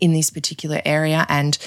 in 0.00 0.12
this 0.12 0.30
particular 0.30 0.80
area 0.84 1.26
and 1.28 1.58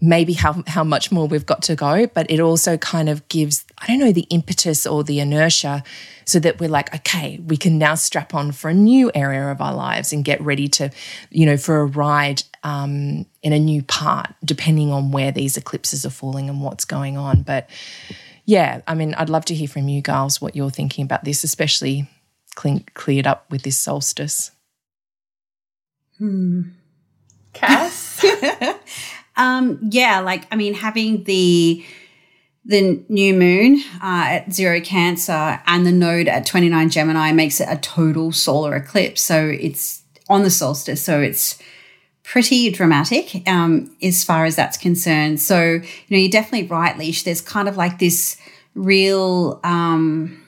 maybe 0.00 0.32
how, 0.32 0.62
how 0.66 0.84
much 0.84 1.10
more 1.10 1.26
we've 1.26 1.46
got 1.46 1.62
to 1.62 1.74
go, 1.74 2.06
but 2.06 2.30
it 2.30 2.38
also 2.40 2.76
kind 2.76 3.08
of 3.08 3.26
gives, 3.28 3.64
I 3.78 3.86
don't 3.86 3.98
know, 3.98 4.12
the 4.12 4.26
impetus 4.30 4.86
or 4.86 5.02
the 5.02 5.18
inertia 5.18 5.82
so 6.24 6.38
that 6.38 6.60
we're 6.60 6.68
like, 6.68 6.94
okay, 6.94 7.40
we 7.46 7.56
can 7.56 7.78
now 7.78 7.94
strap 7.94 8.34
on 8.34 8.52
for 8.52 8.68
a 8.68 8.74
new 8.74 9.10
area 9.14 9.50
of 9.50 9.60
our 9.60 9.74
lives 9.74 10.12
and 10.12 10.24
get 10.24 10.40
ready 10.40 10.68
to, 10.68 10.90
you 11.30 11.46
know, 11.46 11.56
for 11.56 11.80
a 11.80 11.86
ride 11.86 12.42
um, 12.62 13.26
in 13.42 13.52
a 13.52 13.58
new 13.58 13.82
part, 13.82 14.34
depending 14.44 14.92
on 14.92 15.10
where 15.10 15.32
these 15.32 15.56
eclipses 15.56 16.06
are 16.06 16.10
falling 16.10 16.48
and 16.48 16.62
what's 16.62 16.84
going 16.84 17.16
on. 17.16 17.42
But 17.42 17.68
yeah, 18.44 18.82
I 18.86 18.94
mean, 18.94 19.14
I'd 19.14 19.30
love 19.30 19.46
to 19.46 19.54
hear 19.54 19.68
from 19.68 19.88
you 19.88 20.00
girls 20.00 20.40
what 20.40 20.54
you're 20.54 20.70
thinking 20.70 21.04
about 21.04 21.24
this, 21.24 21.42
especially 21.44 22.08
cleared 22.94 23.26
up 23.26 23.50
with 23.50 23.62
this 23.62 23.78
solstice. 23.78 24.52
Hmm. 26.18 26.62
Cass? 27.52 28.24
Um, 29.38 29.78
yeah, 29.90 30.20
like 30.20 30.46
I 30.52 30.56
mean, 30.56 30.74
having 30.74 31.24
the 31.24 31.84
the 32.64 33.02
new 33.08 33.32
moon 33.32 33.82
uh, 34.02 34.26
at 34.28 34.52
zero 34.52 34.80
Cancer 34.80 35.58
and 35.66 35.86
the 35.86 35.92
node 35.92 36.28
at 36.28 36.44
29 36.44 36.90
Gemini 36.90 37.32
makes 37.32 37.60
it 37.62 37.68
a 37.70 37.78
total 37.78 38.30
solar 38.30 38.76
eclipse. 38.76 39.22
So 39.22 39.46
it's 39.46 40.02
on 40.28 40.42
the 40.42 40.50
solstice. 40.50 41.02
So 41.02 41.18
it's 41.18 41.58
pretty 42.24 42.70
dramatic 42.70 43.48
um, 43.48 43.96
as 44.02 44.22
far 44.22 44.44
as 44.44 44.54
that's 44.54 44.76
concerned. 44.76 45.40
So, 45.40 45.62
you 45.62 45.80
know, 46.10 46.18
you're 46.18 46.30
definitely 46.30 46.68
right, 46.68 46.96
Leash. 46.98 47.22
There's 47.22 47.40
kind 47.40 47.68
of 47.68 47.78
like 47.78 47.98
this 47.98 48.36
real. 48.74 49.60
Um, 49.64 50.44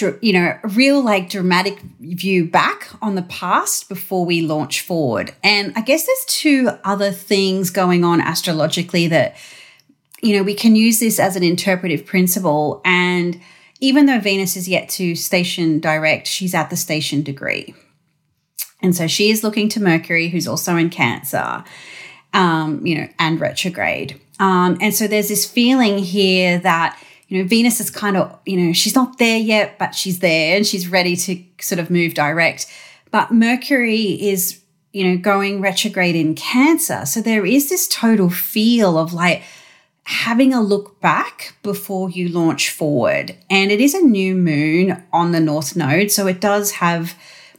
you 0.00 0.32
know, 0.32 0.58
a 0.62 0.68
real 0.68 1.02
like 1.02 1.30
dramatic 1.30 1.80
view 2.00 2.44
back 2.44 2.88
on 3.02 3.14
the 3.14 3.22
past 3.22 3.88
before 3.88 4.24
we 4.24 4.42
launch 4.42 4.80
forward. 4.80 5.34
And 5.42 5.72
I 5.76 5.80
guess 5.80 6.06
there's 6.06 6.24
two 6.26 6.70
other 6.84 7.10
things 7.10 7.70
going 7.70 8.04
on 8.04 8.20
astrologically 8.20 9.08
that, 9.08 9.36
you 10.22 10.36
know, 10.36 10.42
we 10.42 10.54
can 10.54 10.76
use 10.76 11.00
this 11.00 11.18
as 11.18 11.36
an 11.36 11.42
interpretive 11.42 12.06
principle. 12.06 12.80
And 12.84 13.40
even 13.80 14.06
though 14.06 14.20
Venus 14.20 14.56
is 14.56 14.68
yet 14.68 14.88
to 14.90 15.14
station 15.14 15.80
direct, 15.80 16.26
she's 16.26 16.54
at 16.54 16.70
the 16.70 16.76
station 16.76 17.22
degree. 17.22 17.74
And 18.82 18.94
so 18.94 19.06
she 19.06 19.30
is 19.30 19.42
looking 19.42 19.68
to 19.70 19.80
Mercury, 19.80 20.28
who's 20.28 20.46
also 20.46 20.76
in 20.76 20.90
Cancer, 20.90 21.64
um, 22.32 22.84
you 22.86 22.96
know, 22.96 23.08
and 23.18 23.40
retrograde. 23.40 24.20
Um, 24.38 24.78
and 24.80 24.94
so 24.94 25.08
there's 25.08 25.28
this 25.28 25.50
feeling 25.50 25.98
here 25.98 26.58
that 26.58 27.00
you 27.28 27.42
know, 27.42 27.48
Venus 27.48 27.78
is 27.80 27.90
kind 27.90 28.16
of, 28.16 28.38
you 28.46 28.56
know, 28.56 28.72
she's 28.72 28.94
not 28.94 29.18
there 29.18 29.38
yet, 29.38 29.78
but 29.78 29.94
she's 29.94 30.18
there 30.20 30.56
and 30.56 30.66
she's 30.66 30.88
ready 30.88 31.14
to 31.14 31.42
sort 31.60 31.78
of 31.78 31.90
move 31.90 32.14
direct. 32.14 32.66
But 33.10 33.30
Mercury 33.30 34.20
is, 34.20 34.60
you 34.92 35.04
know, 35.04 35.18
going 35.18 35.60
retrograde 35.60 36.16
in 36.16 36.34
Cancer. 36.34 37.04
So 37.04 37.20
there 37.20 37.44
is 37.44 37.68
this 37.68 37.86
total 37.86 38.30
feel 38.30 38.98
of 38.98 39.12
like 39.12 39.42
having 40.04 40.54
a 40.54 40.62
look 40.62 41.02
back 41.02 41.54
before 41.62 42.08
you 42.08 42.28
launch 42.28 42.70
forward. 42.70 43.36
And 43.50 43.70
it 43.70 43.80
is 43.80 43.92
a 43.92 44.00
new 44.00 44.34
moon 44.34 45.02
on 45.12 45.32
the 45.32 45.40
North 45.40 45.76
Node. 45.76 46.10
So 46.10 46.26
it 46.26 46.40
does 46.40 46.70
have, 46.72 47.14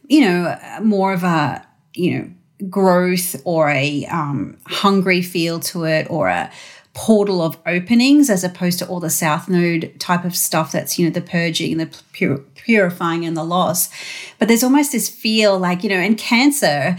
you 0.07 0.21
know, 0.21 0.57
more 0.81 1.13
of 1.13 1.23
a, 1.23 1.63
you 1.93 2.17
know, 2.17 2.29
growth 2.67 3.39
or 3.45 3.69
a 3.69 4.05
um, 4.07 4.57
hungry 4.65 5.21
feel 5.21 5.59
to 5.59 5.83
it 5.83 6.07
or 6.09 6.27
a 6.27 6.51
portal 6.99 7.41
of 7.41 7.57
openings 7.65 8.29
as 8.29 8.43
opposed 8.43 8.77
to 8.77 8.85
all 8.87 8.99
the 8.99 9.09
south 9.09 9.47
node 9.47 9.97
type 9.99 10.25
of 10.25 10.35
stuff 10.35 10.73
that's 10.73 10.99
you 10.99 11.05
know 11.05 11.11
the 11.11 11.21
purging 11.21 11.77
the 11.77 11.85
pur- 12.13 12.43
purifying 12.55 13.25
and 13.25 13.37
the 13.37 13.43
loss. 13.43 13.89
But 14.37 14.49
there's 14.49 14.65
almost 14.65 14.91
this 14.91 15.07
feel 15.07 15.57
like 15.57 15.81
you 15.81 15.89
know 15.89 15.99
in 15.99 16.15
cancer 16.15 16.97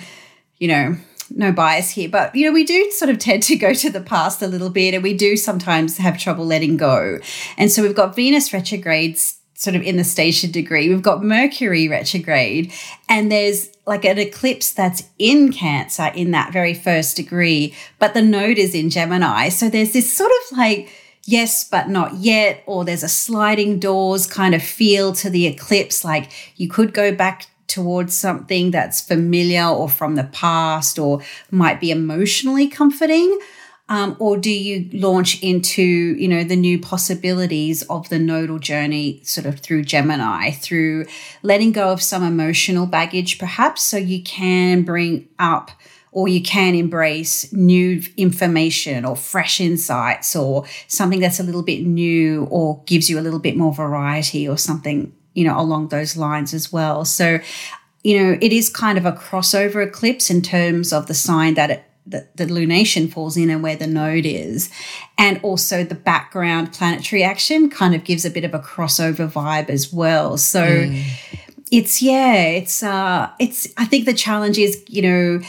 you 0.56 0.68
know 0.68 0.96
no 1.28 1.52
bias 1.52 1.90
here 1.90 2.08
but 2.08 2.34
you 2.34 2.46
know 2.46 2.52
we 2.52 2.64
do 2.64 2.90
sort 2.92 3.10
of 3.10 3.18
tend 3.18 3.42
to 3.42 3.56
go 3.56 3.74
to 3.74 3.90
the 3.90 4.00
past 4.00 4.40
a 4.40 4.46
little 4.46 4.70
bit 4.70 4.94
and 4.94 5.02
we 5.02 5.12
do 5.12 5.36
sometimes 5.36 5.98
have 5.98 6.18
trouble 6.18 6.46
letting 6.46 6.78
go. 6.78 7.18
And 7.58 7.70
so 7.70 7.82
we've 7.82 7.94
got 7.94 8.16
venus 8.16 8.54
retrogrades 8.54 9.39
sort 9.60 9.76
of 9.76 9.82
in 9.82 9.98
the 9.98 10.04
station 10.04 10.50
degree. 10.50 10.88
We've 10.88 11.02
got 11.02 11.22
Mercury 11.22 11.86
retrograde, 11.86 12.72
and 13.10 13.30
there's 13.30 13.68
like 13.86 14.06
an 14.06 14.18
eclipse 14.18 14.72
that's 14.72 15.02
in 15.18 15.52
Cancer 15.52 16.06
in 16.14 16.30
that 16.30 16.50
very 16.50 16.72
first 16.72 17.14
degree, 17.14 17.74
but 17.98 18.14
the 18.14 18.22
node 18.22 18.56
is 18.56 18.74
in 18.74 18.88
Gemini. 18.88 19.50
So 19.50 19.68
there's 19.68 19.92
this 19.92 20.10
sort 20.10 20.30
of 20.30 20.56
like, 20.56 20.90
yes, 21.26 21.68
but 21.68 21.90
not 21.90 22.14
yet, 22.14 22.62
or 22.64 22.86
there's 22.86 23.02
a 23.02 23.08
sliding 23.08 23.78
doors 23.78 24.26
kind 24.26 24.54
of 24.54 24.62
feel 24.62 25.12
to 25.16 25.28
the 25.28 25.46
eclipse. 25.46 26.06
Like 26.06 26.30
you 26.56 26.66
could 26.66 26.94
go 26.94 27.14
back 27.14 27.46
towards 27.66 28.14
something 28.14 28.70
that's 28.70 29.02
familiar 29.02 29.66
or 29.66 29.90
from 29.90 30.14
the 30.14 30.24
past 30.24 30.98
or 30.98 31.20
might 31.50 31.80
be 31.80 31.90
emotionally 31.90 32.66
comforting 32.66 33.38
um, 33.90 34.16
or 34.18 34.38
do 34.38 34.50
you 34.50 34.88
launch 34.92 35.42
into 35.42 35.82
you 35.82 36.28
know 36.28 36.42
the 36.44 36.56
new 36.56 36.78
possibilities 36.78 37.82
of 37.82 38.08
the 38.08 38.18
nodal 38.18 38.58
journey 38.58 39.20
sort 39.24 39.46
of 39.46 39.60
through 39.60 39.82
gemini 39.82 40.50
through 40.52 41.04
letting 41.42 41.72
go 41.72 41.90
of 41.90 42.00
some 42.00 42.22
emotional 42.22 42.86
baggage 42.86 43.38
perhaps 43.38 43.82
so 43.82 43.98
you 43.98 44.22
can 44.22 44.82
bring 44.82 45.28
up 45.38 45.70
or 46.12 46.26
you 46.28 46.42
can 46.42 46.74
embrace 46.74 47.52
new 47.52 48.02
information 48.16 49.04
or 49.04 49.14
fresh 49.14 49.60
insights 49.60 50.34
or 50.34 50.64
something 50.88 51.20
that's 51.20 51.38
a 51.38 51.42
little 51.42 51.62
bit 51.62 51.84
new 51.84 52.44
or 52.50 52.82
gives 52.86 53.08
you 53.08 53.18
a 53.18 53.22
little 53.22 53.38
bit 53.38 53.56
more 53.56 53.72
variety 53.72 54.48
or 54.48 54.56
something 54.56 55.12
you 55.34 55.44
know 55.44 55.58
along 55.58 55.88
those 55.88 56.16
lines 56.16 56.54
as 56.54 56.72
well. 56.72 57.04
So 57.04 57.40
you 58.02 58.18
know 58.18 58.38
it 58.40 58.52
is 58.52 58.68
kind 58.68 58.98
of 58.98 59.04
a 59.04 59.12
crossover 59.12 59.86
eclipse 59.86 60.30
in 60.30 60.42
terms 60.42 60.92
of 60.92 61.06
the 61.06 61.14
sign 61.14 61.54
that 61.54 61.70
it 61.70 61.84
the, 62.10 62.28
the 62.34 62.46
lunation 62.46 63.10
falls 63.10 63.36
in 63.36 63.50
and 63.50 63.62
where 63.62 63.76
the 63.76 63.86
node 63.86 64.26
is. 64.26 64.70
And 65.16 65.40
also 65.42 65.84
the 65.84 65.94
background 65.94 66.72
planetary 66.72 67.22
action 67.22 67.70
kind 67.70 67.94
of 67.94 68.04
gives 68.04 68.24
a 68.24 68.30
bit 68.30 68.44
of 68.44 68.54
a 68.54 68.58
crossover 68.58 69.30
vibe 69.30 69.70
as 69.70 69.92
well. 69.92 70.36
So 70.36 70.62
mm. 70.62 71.02
it's 71.70 72.02
yeah, 72.02 72.42
it's 72.42 72.82
uh 72.82 73.30
it's 73.38 73.68
I 73.76 73.84
think 73.84 74.06
the 74.06 74.14
challenge 74.14 74.58
is, 74.58 74.82
you 74.88 75.02
know, 75.02 75.40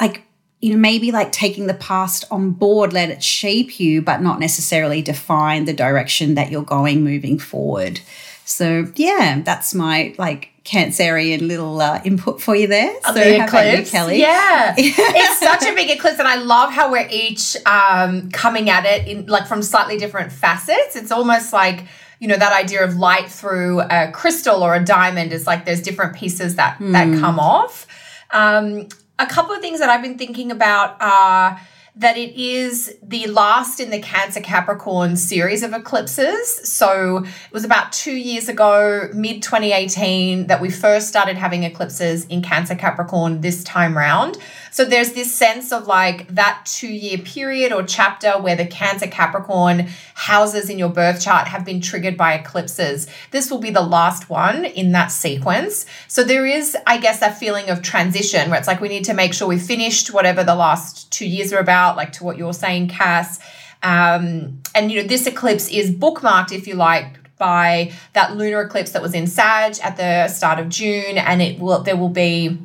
like 0.00 0.24
you 0.60 0.72
know, 0.74 0.78
maybe 0.78 1.10
like 1.10 1.32
taking 1.32 1.66
the 1.66 1.74
past 1.74 2.24
on 2.30 2.50
board, 2.50 2.92
let 2.92 3.08
it 3.08 3.24
shape 3.24 3.80
you, 3.80 4.02
but 4.02 4.20
not 4.20 4.38
necessarily 4.38 5.00
define 5.00 5.64
the 5.64 5.72
direction 5.72 6.34
that 6.34 6.50
you're 6.50 6.62
going 6.62 7.02
moving 7.02 7.38
forward. 7.38 8.00
So 8.44 8.92
yeah, 8.96 9.40
that's 9.42 9.74
my 9.74 10.14
like 10.18 10.49
Cancerian 10.64 11.46
little 11.46 11.80
uh, 11.80 12.00
input 12.04 12.40
for 12.40 12.54
you 12.54 12.66
there. 12.66 12.94
So 13.02 13.14
the 13.14 13.44
eclipse, 13.44 13.92
you, 13.92 13.98
Kelly? 13.98 14.20
Yeah, 14.20 14.74
it's 14.78 15.38
such 15.40 15.70
a 15.70 15.74
big 15.74 15.90
eclipse, 15.90 16.18
and 16.18 16.28
I 16.28 16.36
love 16.36 16.70
how 16.70 16.92
we're 16.92 17.08
each 17.10 17.56
um, 17.66 18.30
coming 18.30 18.68
at 18.68 18.84
it 18.84 19.08
in 19.08 19.26
like 19.26 19.46
from 19.46 19.62
slightly 19.62 19.96
different 19.96 20.32
facets. 20.32 20.96
It's 20.96 21.10
almost 21.10 21.52
like 21.52 21.84
you 22.18 22.28
know 22.28 22.36
that 22.36 22.52
idea 22.52 22.84
of 22.84 22.96
light 22.96 23.30
through 23.30 23.80
a 23.80 24.10
crystal 24.12 24.62
or 24.62 24.74
a 24.74 24.84
diamond 24.84 25.32
is 25.32 25.46
like 25.46 25.64
there's 25.64 25.80
different 25.80 26.14
pieces 26.14 26.56
that 26.56 26.78
mm. 26.78 26.92
that 26.92 27.08
hmm. 27.08 27.20
come 27.20 27.38
off. 27.38 27.86
Um, 28.30 28.88
a 29.18 29.26
couple 29.26 29.54
of 29.54 29.60
things 29.60 29.80
that 29.80 29.88
I've 29.88 30.02
been 30.02 30.18
thinking 30.18 30.50
about 30.50 30.96
are 31.00 31.60
that 31.96 32.16
it 32.16 32.34
is 32.34 32.96
the 33.02 33.26
last 33.26 33.80
in 33.80 33.90
the 33.90 34.00
Cancer 34.00 34.40
Capricorn 34.40 35.16
series 35.16 35.62
of 35.62 35.72
eclipses. 35.72 36.68
So 36.68 37.18
it 37.24 37.52
was 37.52 37.64
about 37.64 37.92
two 37.92 38.14
years 38.14 38.48
ago, 38.48 39.08
mid 39.12 39.42
2018, 39.42 40.46
that 40.46 40.60
we 40.60 40.70
first 40.70 41.08
started 41.08 41.36
having 41.36 41.64
eclipses 41.64 42.24
in 42.26 42.42
Cancer 42.42 42.74
Capricorn 42.74 43.40
this 43.40 43.64
time 43.64 43.96
round. 43.96 44.38
So 44.70 44.84
there's 44.84 45.12
this 45.12 45.34
sense 45.34 45.72
of 45.72 45.86
like 45.86 46.28
that 46.28 46.62
two 46.64 46.88
year 46.88 47.18
period 47.18 47.72
or 47.72 47.82
chapter 47.82 48.32
where 48.32 48.56
the 48.56 48.66
Cancer 48.66 49.06
Capricorn 49.06 49.88
houses 50.14 50.70
in 50.70 50.78
your 50.78 50.88
birth 50.88 51.20
chart 51.20 51.48
have 51.48 51.64
been 51.64 51.80
triggered 51.80 52.16
by 52.16 52.34
eclipses. 52.34 53.06
This 53.30 53.50
will 53.50 53.58
be 53.58 53.70
the 53.70 53.80
last 53.80 54.30
one 54.30 54.64
in 54.64 54.92
that 54.92 55.08
sequence. 55.08 55.86
So 56.08 56.22
there 56.22 56.46
is, 56.46 56.76
I 56.86 56.98
guess, 56.98 57.20
that 57.20 57.38
feeling 57.38 57.68
of 57.68 57.82
transition 57.82 58.50
where 58.50 58.58
it's 58.58 58.68
like 58.68 58.80
we 58.80 58.88
need 58.88 59.04
to 59.04 59.14
make 59.14 59.34
sure 59.34 59.48
we've 59.48 59.62
finished 59.62 60.12
whatever 60.12 60.44
the 60.44 60.54
last 60.54 61.10
two 61.10 61.26
years 61.26 61.52
are 61.52 61.58
about, 61.58 61.96
like 61.96 62.12
to 62.12 62.24
what 62.24 62.36
you're 62.36 62.52
saying, 62.52 62.88
Cass. 62.88 63.40
Um, 63.82 64.60
and 64.74 64.92
you 64.92 65.02
know, 65.02 65.08
this 65.08 65.26
eclipse 65.26 65.68
is 65.68 65.90
bookmarked, 65.90 66.52
if 66.52 66.66
you 66.66 66.74
like, 66.74 67.16
by 67.38 67.90
that 68.12 68.36
lunar 68.36 68.60
eclipse 68.60 68.92
that 68.92 69.02
was 69.02 69.14
in 69.14 69.26
Sag 69.26 69.78
at 69.82 69.96
the 69.96 70.28
start 70.28 70.58
of 70.60 70.68
June, 70.68 71.16
and 71.18 71.40
it 71.40 71.58
will 71.58 71.82
there 71.82 71.96
will 71.96 72.10
be 72.10 72.58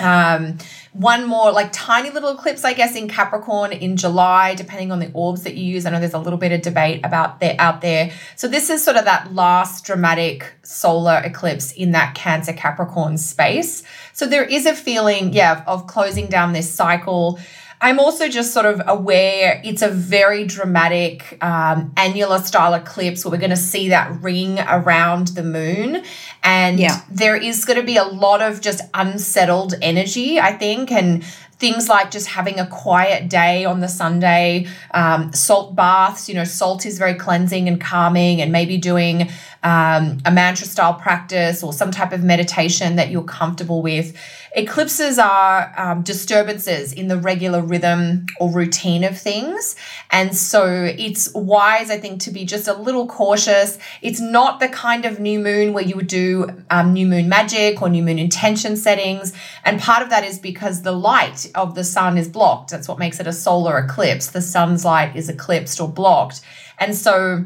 um, 0.00 0.58
one 0.92 1.26
more 1.26 1.52
like 1.52 1.70
tiny 1.72 2.10
little 2.10 2.30
eclipse, 2.30 2.64
I 2.64 2.72
guess, 2.72 2.96
in 2.96 3.08
Capricorn 3.08 3.72
in 3.72 3.96
July, 3.96 4.54
depending 4.54 4.90
on 4.92 4.98
the 4.98 5.10
orbs 5.12 5.42
that 5.42 5.54
you 5.54 5.64
use. 5.64 5.86
I 5.86 5.90
know 5.90 6.00
there's 6.00 6.14
a 6.14 6.18
little 6.18 6.38
bit 6.38 6.52
of 6.52 6.62
debate 6.62 7.00
about 7.04 7.40
there 7.40 7.56
out 7.58 7.80
there. 7.80 8.12
So 8.34 8.48
this 8.48 8.70
is 8.70 8.82
sort 8.82 8.96
of 8.96 9.04
that 9.04 9.34
last 9.34 9.84
dramatic 9.84 10.54
solar 10.62 11.20
eclipse 11.24 11.72
in 11.72 11.92
that 11.92 12.14
Cancer 12.14 12.52
Capricorn 12.52 13.18
space. 13.18 13.82
So 14.12 14.26
there 14.26 14.44
is 14.44 14.66
a 14.66 14.74
feeling, 14.74 15.32
yeah, 15.32 15.64
of 15.66 15.86
closing 15.86 16.28
down 16.28 16.52
this 16.52 16.72
cycle. 16.72 17.38
I'm 17.80 17.98
also 18.00 18.28
just 18.28 18.54
sort 18.54 18.64
of 18.64 18.80
aware 18.86 19.60
it's 19.62 19.82
a 19.82 19.88
very 19.88 20.44
dramatic 20.44 21.36
um, 21.44 21.92
annular 21.96 22.38
style 22.38 22.72
eclipse 22.72 23.24
where 23.24 23.32
we're 23.32 23.36
going 23.36 23.50
to 23.50 23.56
see 23.56 23.90
that 23.90 24.22
ring 24.22 24.58
around 24.60 25.28
the 25.28 25.42
moon. 25.42 26.02
And 26.46 26.78
yeah. 26.78 27.02
there 27.10 27.34
is 27.36 27.64
going 27.64 27.78
to 27.78 27.84
be 27.84 27.96
a 27.96 28.04
lot 28.04 28.40
of 28.40 28.60
just 28.60 28.80
unsettled 28.94 29.74
energy, 29.82 30.38
I 30.38 30.52
think. 30.52 30.92
And 30.92 31.24
things 31.58 31.88
like 31.88 32.10
just 32.10 32.28
having 32.28 32.60
a 32.60 32.66
quiet 32.66 33.30
day 33.30 33.64
on 33.64 33.80
the 33.80 33.88
Sunday, 33.88 34.66
um, 34.92 35.32
salt 35.32 35.74
baths. 35.74 36.28
You 36.28 36.34
know, 36.34 36.44
salt 36.44 36.86
is 36.86 36.98
very 36.98 37.14
cleansing 37.14 37.66
and 37.66 37.80
calming, 37.80 38.40
and 38.40 38.52
maybe 38.52 38.78
doing 38.78 39.28
um, 39.62 40.18
a 40.24 40.30
mantra 40.30 40.66
style 40.66 40.94
practice 40.94 41.62
or 41.62 41.72
some 41.72 41.90
type 41.90 42.12
of 42.12 42.22
meditation 42.22 42.96
that 42.96 43.10
you're 43.10 43.24
comfortable 43.24 43.82
with. 43.82 44.16
Eclipses 44.54 45.18
are 45.18 45.74
um, 45.76 46.02
disturbances 46.02 46.92
in 46.92 47.08
the 47.08 47.18
regular 47.18 47.60
rhythm 47.60 48.26
or 48.38 48.50
routine 48.50 49.04
of 49.04 49.18
things. 49.18 49.76
And 50.10 50.34
so 50.34 50.84
it's 50.96 51.32
wise, 51.34 51.90
I 51.90 51.98
think, 51.98 52.20
to 52.22 52.30
be 52.30 52.44
just 52.44 52.68
a 52.68 52.74
little 52.74 53.06
cautious. 53.06 53.78
It's 54.02 54.20
not 54.20 54.60
the 54.60 54.68
kind 54.68 55.04
of 55.04 55.20
new 55.20 55.40
moon 55.40 55.72
where 55.72 55.84
you 55.84 55.96
would 55.96 56.06
do 56.06 56.35
um, 56.70 56.92
new 56.92 57.06
moon 57.06 57.28
magic 57.28 57.82
or 57.82 57.88
new 57.88 58.02
moon 58.02 58.18
intention 58.18 58.76
settings. 58.76 59.32
And 59.64 59.80
part 59.80 60.02
of 60.02 60.10
that 60.10 60.24
is 60.24 60.38
because 60.38 60.82
the 60.82 60.92
light 60.92 61.50
of 61.54 61.74
the 61.74 61.84
sun 61.84 62.18
is 62.18 62.28
blocked. 62.28 62.70
That's 62.70 62.88
what 62.88 62.98
makes 62.98 63.20
it 63.20 63.26
a 63.26 63.32
solar 63.32 63.78
eclipse. 63.78 64.28
The 64.28 64.42
sun's 64.42 64.84
light 64.84 65.16
is 65.16 65.28
eclipsed 65.28 65.80
or 65.80 65.88
blocked. 65.88 66.40
And 66.78 66.94
so 66.94 67.44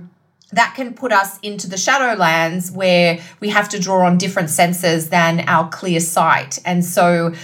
that 0.52 0.74
can 0.74 0.94
put 0.94 1.12
us 1.12 1.38
into 1.40 1.68
the 1.68 1.76
shadow 1.76 2.18
lands 2.18 2.70
where 2.72 3.20
we 3.38 3.50
have 3.50 3.68
to 3.68 3.78
draw 3.78 4.06
on 4.06 4.18
different 4.18 4.50
senses 4.50 5.10
than 5.10 5.40
our 5.48 5.68
clear 5.68 6.00
sight. 6.00 6.58
And 6.64 6.84
so 6.84 7.34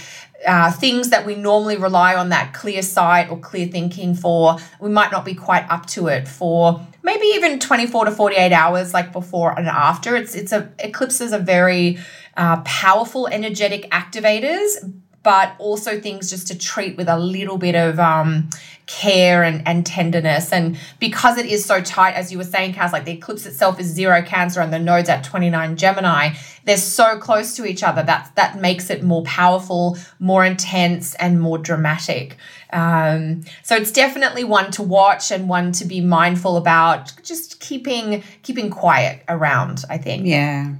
uh, 0.45 0.71
things 0.71 1.09
that 1.09 1.25
we 1.25 1.35
normally 1.35 1.77
rely 1.77 2.15
on 2.15 2.29
that 2.29 2.53
clear 2.53 2.81
sight 2.81 3.29
or 3.29 3.39
clear 3.39 3.67
thinking 3.67 4.13
for, 4.13 4.57
we 4.79 4.89
might 4.89 5.11
not 5.11 5.25
be 5.25 5.33
quite 5.33 5.65
up 5.69 5.85
to 5.87 6.07
it 6.07 6.27
for 6.27 6.85
maybe 7.03 7.25
even 7.27 7.59
24 7.59 8.05
to 8.05 8.11
48 8.11 8.51
hours, 8.51 8.93
like 8.93 9.11
before 9.11 9.57
and 9.57 9.67
after. 9.67 10.15
It's 10.15 10.35
it's 10.35 10.51
a 10.51 10.69
eclipses 10.79 11.33
are 11.33 11.39
very 11.39 11.97
uh, 12.35 12.61
powerful 12.61 13.27
energetic 13.27 13.89
activators, 13.91 14.75
but 15.23 15.53
also 15.59 15.99
things 15.99 16.29
just 16.29 16.47
to 16.47 16.57
treat 16.57 16.95
with 16.97 17.09
a 17.09 17.17
little 17.17 17.57
bit 17.57 17.75
of 17.75 17.99
um, 17.99 18.49
care 18.87 19.43
and, 19.43 19.61
and 19.67 19.85
tenderness. 19.85 20.51
And 20.53 20.79
because 20.99 21.37
it 21.37 21.45
is 21.45 21.65
so 21.65 21.81
tight, 21.81 22.13
as 22.13 22.31
you 22.31 22.37
were 22.37 22.45
saying, 22.45 22.73
Cass, 22.73 22.93
like 22.93 23.05
the 23.05 23.11
eclipse 23.11 23.45
itself 23.45 23.79
is 23.79 23.87
zero 23.87 24.21
Cancer 24.21 24.61
and 24.61 24.71
the 24.71 24.79
nodes 24.79 25.09
at 25.09 25.23
29 25.23 25.75
Gemini, 25.75 26.33
they're 26.63 26.77
so 26.77 27.17
close 27.19 27.55
to 27.57 27.65
each 27.65 27.83
other 27.83 28.01
that 28.03 28.31
that 28.35 28.59
makes 28.59 28.89
it 28.89 29.03
more 29.03 29.23
powerful, 29.23 29.97
more 30.19 30.45
intense, 30.45 31.13
and 31.15 31.39
more 31.39 31.57
dramatic. 31.57 32.37
Um, 32.71 33.43
so 33.63 33.75
it's 33.75 33.91
definitely 33.91 34.43
one 34.43 34.71
to 34.71 34.83
watch 34.83 35.31
and 35.31 35.47
one 35.47 35.71
to 35.73 35.85
be 35.85 36.01
mindful 36.01 36.57
about 36.57 37.11
just 37.23 37.59
keeping 37.59 38.23
keeping 38.43 38.69
quiet 38.69 39.23
around, 39.27 39.83
I 39.89 39.97
think. 39.97 40.25
Yeah. 40.25 40.75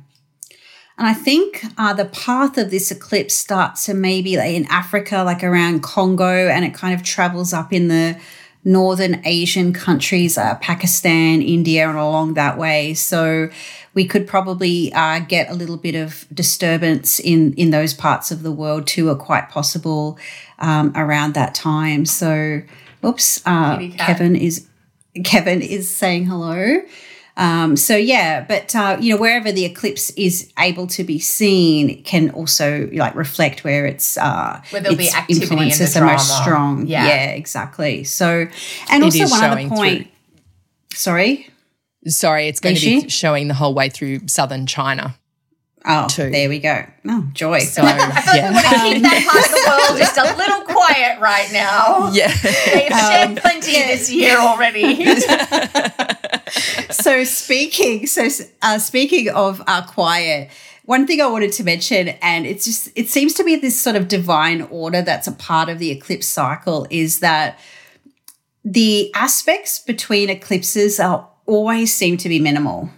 And 0.98 1.08
I 1.08 1.14
think 1.14 1.64
uh, 1.78 1.94
the 1.94 2.06
path 2.06 2.58
of 2.58 2.72
this 2.72 2.90
eclipse 2.90 3.36
starts 3.36 3.86
to 3.86 3.94
maybe 3.94 4.36
like 4.38 4.54
in 4.54 4.66
Africa, 4.66 5.24
like 5.24 5.44
around 5.44 5.84
Congo, 5.84 6.48
and 6.48 6.66
it 6.66 6.74
kind 6.74 6.94
of 6.94 7.04
travels 7.04 7.54
up 7.54 7.72
in 7.72 7.88
the 7.88 8.20
northern 8.64 9.22
Asian 9.26 9.74
countries, 9.74 10.38
uh, 10.38 10.56
Pakistan, 10.56 11.42
India, 11.42 11.88
and 11.88 11.98
along 11.98 12.34
that 12.34 12.58
way. 12.58 12.96
So 12.96 13.50
we 13.94 14.06
could 14.06 14.28
probably 14.28 14.92
uh, 14.94 15.20
get 15.20 15.50
a 15.50 15.54
little 15.54 15.78
bit 15.78 15.96
of 15.96 16.26
disturbance 16.34 17.20
in 17.20 17.54
in 17.54 17.70
those 17.70 17.94
parts 17.94 18.32
of 18.32 18.44
the 18.44 18.52
world 18.52 18.88
too, 18.88 19.10
are 19.10 19.16
quite 19.16 19.50
possible 19.50 20.18
um, 20.60 20.92
around 20.96 21.36
that 21.36 21.54
time. 21.56 22.06
So, 22.06 22.62
oops, 23.06 23.42
uh, 23.46 23.78
Kevin 23.98 24.36
is 24.36 24.68
Kevin 25.24 25.62
is 25.62 25.90
saying 25.90 26.26
hello. 26.26 26.82
Um, 27.38 27.76
so 27.78 27.96
yeah, 27.96 28.44
but 28.48 28.76
uh, 28.76 28.98
you 29.00 29.14
know 29.14 29.22
wherever 29.22 29.52
the 29.52 29.64
eclipse 29.64 30.10
is 30.12 30.52
able 30.58 30.88
to 30.88 31.04
be 31.04 31.20
seen 31.20 31.90
it 31.92 32.04
can 32.04 32.32
also 32.32 32.90
like 32.94 33.14
reflect 33.16 33.64
where 33.64 33.86
it's 33.86 34.18
uh, 34.18 34.60
Where 34.72 34.82
there'll 34.82 34.98
be 34.98 35.06
its 35.06 35.16
activity 35.16 35.44
in 35.44 35.50
the 35.50 35.54
influences 35.54 35.96
are 35.98 36.06
most 36.06 36.28
drama. 36.30 36.44
strong. 36.44 36.88
Yeah. 36.88 37.06
Yeah. 37.08 37.30
exactly. 37.32 38.04
So 38.04 38.48
and 38.90 39.04
It 39.04 39.06
also 39.06 39.30
one 39.30 39.44
other 39.44 39.54
showing 39.56 39.70
point. 39.70 40.08
Sorry. 40.94 41.48
Sorry, 42.08 42.48
it's 42.48 42.60
going 42.60 42.76
Is 42.76 42.82
to 42.82 42.88
be 42.88 43.02
she? 43.02 43.10
showing 43.10 43.48
the 43.50 43.54
whole 43.54 43.74
way 43.74 43.90
through 43.90 44.28
southern 44.28 44.66
China. 44.66 45.16
Oh, 45.90 46.08
Two. 46.10 46.30
there 46.30 46.50
we 46.50 46.60
go. 46.60 46.84
Oh, 47.08 47.28
joy. 47.34 47.60
So 47.60 47.82
I 47.86 47.98
feel 47.98 48.08
like 48.10 48.34
we 48.34 48.54
want 48.54 48.66
to 48.68 48.76
keep 48.84 49.02
that 49.04 49.24
part 49.32 49.46
of 49.46 49.52
the 49.52 49.64
world 49.70 49.98
just 49.98 50.18
a 50.18 50.36
little 50.36 50.62
quiet 50.66 51.20
right 51.22 51.50
now. 51.54 52.12
yeah. 52.12 52.28
They've 52.28 52.92
shared 52.92 53.38
plenty 53.38 53.72
this 53.72 54.12
year 54.12 54.38
already. 54.38 55.06
so 56.92 57.24
speaking 57.24 58.06
so 58.08 58.28
uh, 58.62 58.80
speaking 58.80 59.30
of 59.30 59.62
our 59.68 59.86
quiet 59.86 60.50
one 60.86 61.06
thing 61.06 61.20
i 61.22 61.28
wanted 61.28 61.52
to 61.52 61.64
mention 61.64 62.10
and 62.22 62.46
it's 62.46 62.64
just 62.66 62.90
it 62.96 63.10
seems 63.10 63.34
to 63.34 63.44
be 63.44 63.56
this 63.58 63.80
sort 63.80 63.96
of 63.96 64.08
divine 64.08 64.62
order 64.64 65.02
that's 65.02 65.28
a 65.28 65.32
part 65.34 65.68
of 65.70 65.80
the 65.80 65.92
eclipse 65.92 66.28
cycle 66.28 66.88
is 66.90 67.20
that 67.20 67.60
the 68.64 69.14
aspects 69.14 69.80
between 69.80 70.30
eclipses 70.30 71.00
are 71.00 71.28
always 71.46 71.94
seem 71.94 72.18
to 72.18 72.30
be 72.30 72.40
minimal 72.40 72.90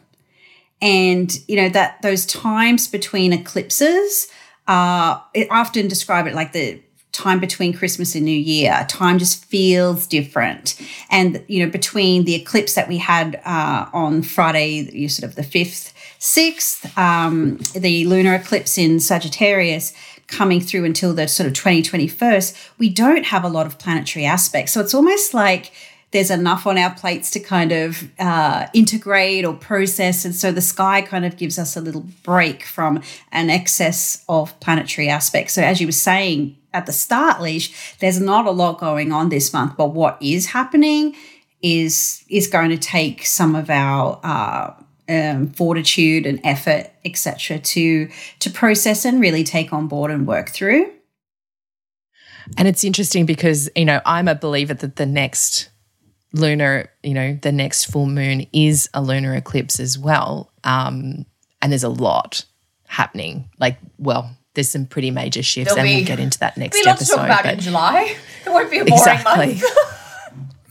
and 0.82 1.40
you 1.48 1.56
know 1.56 1.70
that 1.70 2.02
those 2.02 2.26
times 2.26 2.88
between 2.88 3.34
eclipses 3.34 4.28
it 4.68 5.48
I 5.52 5.60
often 5.60 5.88
describe 5.88 6.28
it 6.28 6.36
like 6.36 6.54
the 6.54 6.82
time 7.12 7.40
between 7.40 7.74
christmas 7.74 8.16
and 8.16 8.24
new 8.24 8.40
year. 8.40 8.86
Time 8.88 9.18
just 9.18 9.44
feels 9.46 10.08
different. 10.08 10.80
And 11.10 11.44
you 11.48 11.66
know 11.66 11.72
between 11.72 12.26
the 12.26 12.36
eclipse 12.36 12.76
that 12.76 12.88
we 12.88 12.98
had 12.98 13.42
uh, 13.46 13.88
on 13.94 14.22
friday 14.22 14.90
you 14.94 15.10
sort 15.10 15.30
of 15.30 15.36
the 15.36 15.42
5th 15.42 15.94
6th 16.20 16.98
um, 16.98 17.58
the 17.74 18.06
lunar 18.06 18.36
eclipse 18.36 18.78
in 18.78 19.00
sagittarius 19.00 19.94
coming 20.28 20.62
through 20.62 20.86
until 20.86 21.14
the 21.14 21.28
sort 21.28 21.48
of 21.48 21.54
2021st 21.54 22.70
we 22.78 22.90
don't 22.90 23.26
have 23.26 23.44
a 23.44 23.50
lot 23.50 23.66
of 23.66 23.78
planetary 23.80 24.26
aspects. 24.26 24.72
So 24.72 24.82
it's 24.82 24.94
almost 24.94 25.34
like 25.34 25.72
there's 26.12 26.32
enough 26.32 26.66
on 26.66 26.78
our 26.78 26.94
plates 26.96 27.30
to 27.32 27.40
kind 27.40 27.72
of 27.72 28.10
uh, 28.20 28.68
integrate 28.74 29.46
or 29.46 29.54
process. 29.54 30.26
And 30.26 30.34
so 30.34 30.52
the 30.52 30.62
sky 30.62 31.02
kind 31.02 31.26
of 31.26 31.38
gives 31.38 31.60
us 31.60 31.78
a 31.78 31.82
little 31.82 32.06
break 32.24 32.64
from 32.64 33.02
an 33.32 33.50
excess 33.50 34.24
of 34.28 34.60
planetary 34.60 35.08
aspects. 35.08 35.54
So, 35.54 35.62
as 35.62 35.80
you 35.80 35.88
were 35.88 35.92
saying 35.92 36.58
at 36.74 36.86
the 36.86 36.92
start, 36.92 37.42
Leash, 37.42 37.98
there's 38.00 38.20
not 38.20 38.46
a 38.46 38.52
lot 38.52 38.80
going 38.80 39.12
on 39.12 39.30
this 39.30 39.54
month, 39.54 39.78
but 39.78 39.90
what 39.90 40.18
is 40.22 40.48
happening 40.48 41.16
is 41.62 42.24
is 42.30 42.48
going 42.48 42.70
to 42.70 42.78
take 42.78 43.26
some 43.26 43.56
of 43.56 43.70
our 43.70 44.20
uh, 44.24 44.74
um, 45.10 45.48
fortitude 45.52 46.26
and 46.26 46.40
effort, 46.44 46.90
etc., 47.06 47.60
to 47.60 48.10
to 48.40 48.50
process 48.50 49.06
and 49.06 49.22
really 49.22 49.44
take 49.44 49.74
on 49.74 49.88
board 49.88 50.10
and 50.10 50.26
work 50.26 50.50
through. 50.50 50.92
And 52.58 52.68
it's 52.68 52.84
interesting 52.84 53.26
because, 53.28 53.70
you 53.76 53.86
know, 53.86 54.02
I'm 54.06 54.28
a 54.28 54.34
believer 54.34 54.74
that 54.74 54.96
the 54.96 55.06
next 55.06 55.69
lunar, 56.34 56.90
you 57.04 57.14
know, 57.14 57.38
the 57.42 57.52
next 57.52 57.86
full 57.86 58.06
moon 58.06 58.46
is 58.54 58.90
a 58.94 59.02
lunar 59.02 59.36
eclipse 59.36 59.80
as 59.80 59.98
well. 59.98 60.52
Um, 60.64 61.26
and 61.62 61.72
there's 61.72 61.84
a 61.84 61.90
lot 61.90 62.46
happening. 62.88 63.50
Like, 63.60 63.78
well, 63.98 64.36
there's 64.54 64.70
some 64.70 64.86
pretty 64.86 65.12
major 65.12 65.44
shifts, 65.44 65.74
There'll 65.74 65.88
and 65.88 65.94
be- 65.94 66.00
we'll 66.02 66.08
get 66.08 66.20
into 66.20 66.40
that 66.40 66.58
next 66.58 66.78
Be 66.78 66.84
lots 66.86 67.00
to 67.00 67.04
episode. 67.14 67.16
talk 67.28 67.40
about 67.42 67.54
in 67.54 67.60
July. 67.60 68.16
It 68.46 68.50
won't 68.52 68.72
be 68.72 68.80
a 68.80 68.86
boring 68.86 68.94
exactly. 69.00 69.48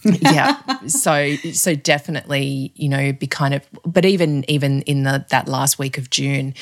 month. 0.05 0.23
yeah. 0.23 0.57
So 0.87 1.35
so 1.53 1.75
definitely, 1.75 2.73
you 2.77 2.89
know, 2.89 3.13
be 3.13 3.27
kind 3.27 3.53
of 3.55 3.63
but 3.85 4.05
even 4.05 4.45
even 4.49 4.83
in 4.83 5.03
the 5.03 5.25
that 5.31 5.49
last 5.49 5.79
week 5.79 5.99
of 5.99 6.09
June, 6.11 6.55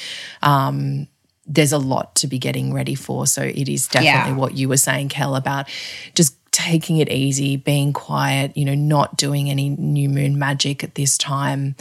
um, 0.42 1.06
there's 1.46 1.72
a 1.72 1.78
lot 1.78 2.14
to 2.16 2.26
be 2.26 2.38
getting 2.38 2.74
ready 2.74 2.94
for. 2.94 3.26
So 3.26 3.42
it 3.42 3.68
is 3.68 3.86
definitely 3.86 4.32
Yeah. 4.32 4.36
what 4.36 4.56
you 4.56 4.68
were 4.68 4.76
saying, 4.76 5.10
Kel, 5.10 5.36
about 5.36 5.68
just 6.14 6.34
taking 6.56 6.96
it 6.98 7.10
easy, 7.10 7.56
being 7.56 7.92
quiet, 7.92 8.56
you 8.56 8.64
know, 8.64 8.74
not 8.74 9.16
doing 9.16 9.50
any 9.50 9.68
new 9.68 10.08
moon 10.08 10.38
magic 10.38 10.82
at 10.82 10.94
this 10.94 11.18
time, 11.18 11.76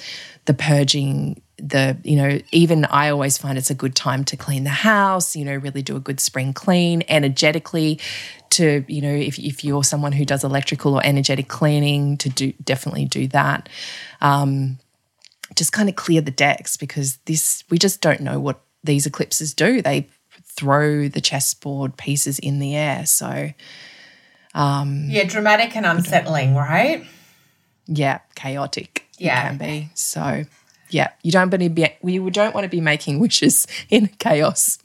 the 0.46 0.54
purging 0.54 1.42
the 1.58 1.96
you 2.04 2.18
know 2.18 2.38
even 2.52 2.84
i 2.84 3.10
always 3.10 3.38
find 3.38 3.58
it's 3.58 3.70
a 3.70 3.74
good 3.74 3.96
time 3.96 4.26
to 4.26 4.36
clean 4.36 4.66
the 4.66 4.70
house 4.70 5.38
you 5.38 5.46
know 5.46 5.56
really 5.56 5.82
do 5.82 5.96
a 5.96 6.02
good 6.02 6.20
spring 6.20 6.52
clean 6.52 7.02
energetically 7.08 7.98
to 8.56 8.86
you 8.88 9.02
know 9.02 9.14
if, 9.14 9.38
if 9.38 9.64
you're 9.64 9.84
someone 9.84 10.14
who 10.14 10.26
does 10.26 10.44
electrical 10.44 10.96
or 10.96 11.06
energetic 11.06 11.48
cleaning 11.48 12.18
to 12.18 12.30
do 12.30 12.54
definitely 12.64 13.06
do 13.06 13.28
that. 13.28 13.68
Um, 14.22 14.80
just 15.56 15.74
kind 15.74 15.90
of 15.90 15.96
clear 15.96 16.22
the 16.22 16.32
decks 16.32 16.78
because 16.78 17.18
this 17.26 17.64
we 17.70 17.78
just 17.78 18.02
don't 18.02 18.22
know 18.22 18.40
what 18.40 18.62
these 18.84 19.06
eclipses 19.06 19.54
do. 19.54 19.82
They 19.82 20.08
throw 20.44 21.10
the 21.10 21.22
chessboard 21.22 21.98
pieces 21.98 22.40
in 22.40 22.60
the 22.60 22.76
air. 22.76 23.06
So 23.06 23.50
Um, 24.56 25.06
yeah, 25.10 25.26
dramatic 25.26 25.76
and 25.76 25.86
unsettling, 25.86 26.56
right? 26.56 27.06
yeah 27.88 28.20
chaotic 28.34 29.06
Yeah. 29.20 29.38
it 29.46 29.48
can 29.50 29.58
be 29.60 29.90
so 29.94 30.46
yeah 30.90 31.10
you 31.22 31.32
don't 31.32 31.52
want 31.52 31.62
to 31.62 31.70
be 31.70 31.88
you 32.04 32.28
don't 32.32 32.56
want 32.56 32.64
to 32.66 32.70
be 32.70 32.82
making 32.82 33.20
wishes 33.20 33.68
in 33.92 34.08
chaos 34.18 34.80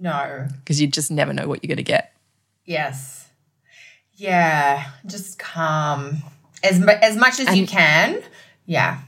No. 0.00 0.46
because 0.60 0.80
you 0.80 0.86
just 0.86 1.10
never 1.10 1.34
know 1.34 1.46
what 1.46 1.62
you're 1.62 1.68
going 1.68 1.76
to 1.76 1.82
get 1.82 2.14
Yes. 2.64 3.28
Yeah. 4.14 4.84
Just 5.06 5.38
calm 5.38 6.22
as 6.62 6.80
as 7.02 7.16
much 7.16 7.38
as 7.40 7.54
you 7.56 7.66
can. 7.66 8.22
Yeah. 8.66 9.00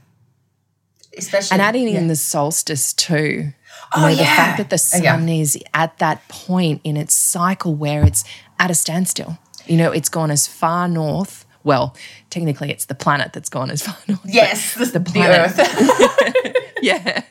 Especially 1.17 1.55
and 1.55 1.63
adding 1.63 1.89
yeah. 1.89 1.99
in 1.99 2.09
the 2.09 2.17
solstice 2.17 2.93
too 2.93 3.17
you 3.17 3.53
Oh, 3.93 4.03
know, 4.03 4.15
the 4.15 4.25
fact 4.25 4.59
that 4.59 4.71
the 4.71 4.77
Oh, 4.95 5.03
yeah. 5.03 5.17
sun 5.17 5.29
is 5.29 5.59
at 5.75 5.99
that 5.99 6.27
point 6.29 6.81
in 6.85 6.97
its 6.97 7.15
cycle 7.15 7.75
where 7.75 8.05
it's 8.07 8.23
at 8.59 8.71
a 8.71 8.75
standstill. 8.75 9.39
You 9.71 9.77
know, 9.77 9.93
it's 9.93 10.09
gone 10.09 10.33
as 10.33 10.49
far 10.49 10.89
north. 10.89 11.47
Well, 11.63 11.97
technically, 12.29 12.71
it's 12.71 12.87
the 12.87 12.95
planet 12.95 13.33
that's 13.33 13.49
gone 13.49 13.71
as 13.71 13.83
far 13.83 13.97
north. 14.09 14.21
yes, 14.25 14.75
the, 14.75 14.87
the, 14.87 15.01
planet. 15.01 15.53
earth. 15.59 16.57
yeah. 16.83 17.23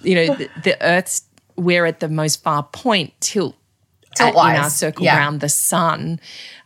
You 0.00 0.14
know, 0.16 0.34
the, 0.34 0.50
the 0.64 0.82
Earth's, 0.82 1.22
we're 1.54 1.86
at 1.86 2.00
the 2.00 2.08
most 2.08 2.42
far 2.42 2.64
point 2.64 3.12
tilt 3.20 3.54
at- 4.18 4.34
in 4.34 4.36
our 4.36 4.70
circle 4.70 5.04
yeah. 5.04 5.16
around 5.16 5.40
the 5.40 5.48
sun. 5.48 6.18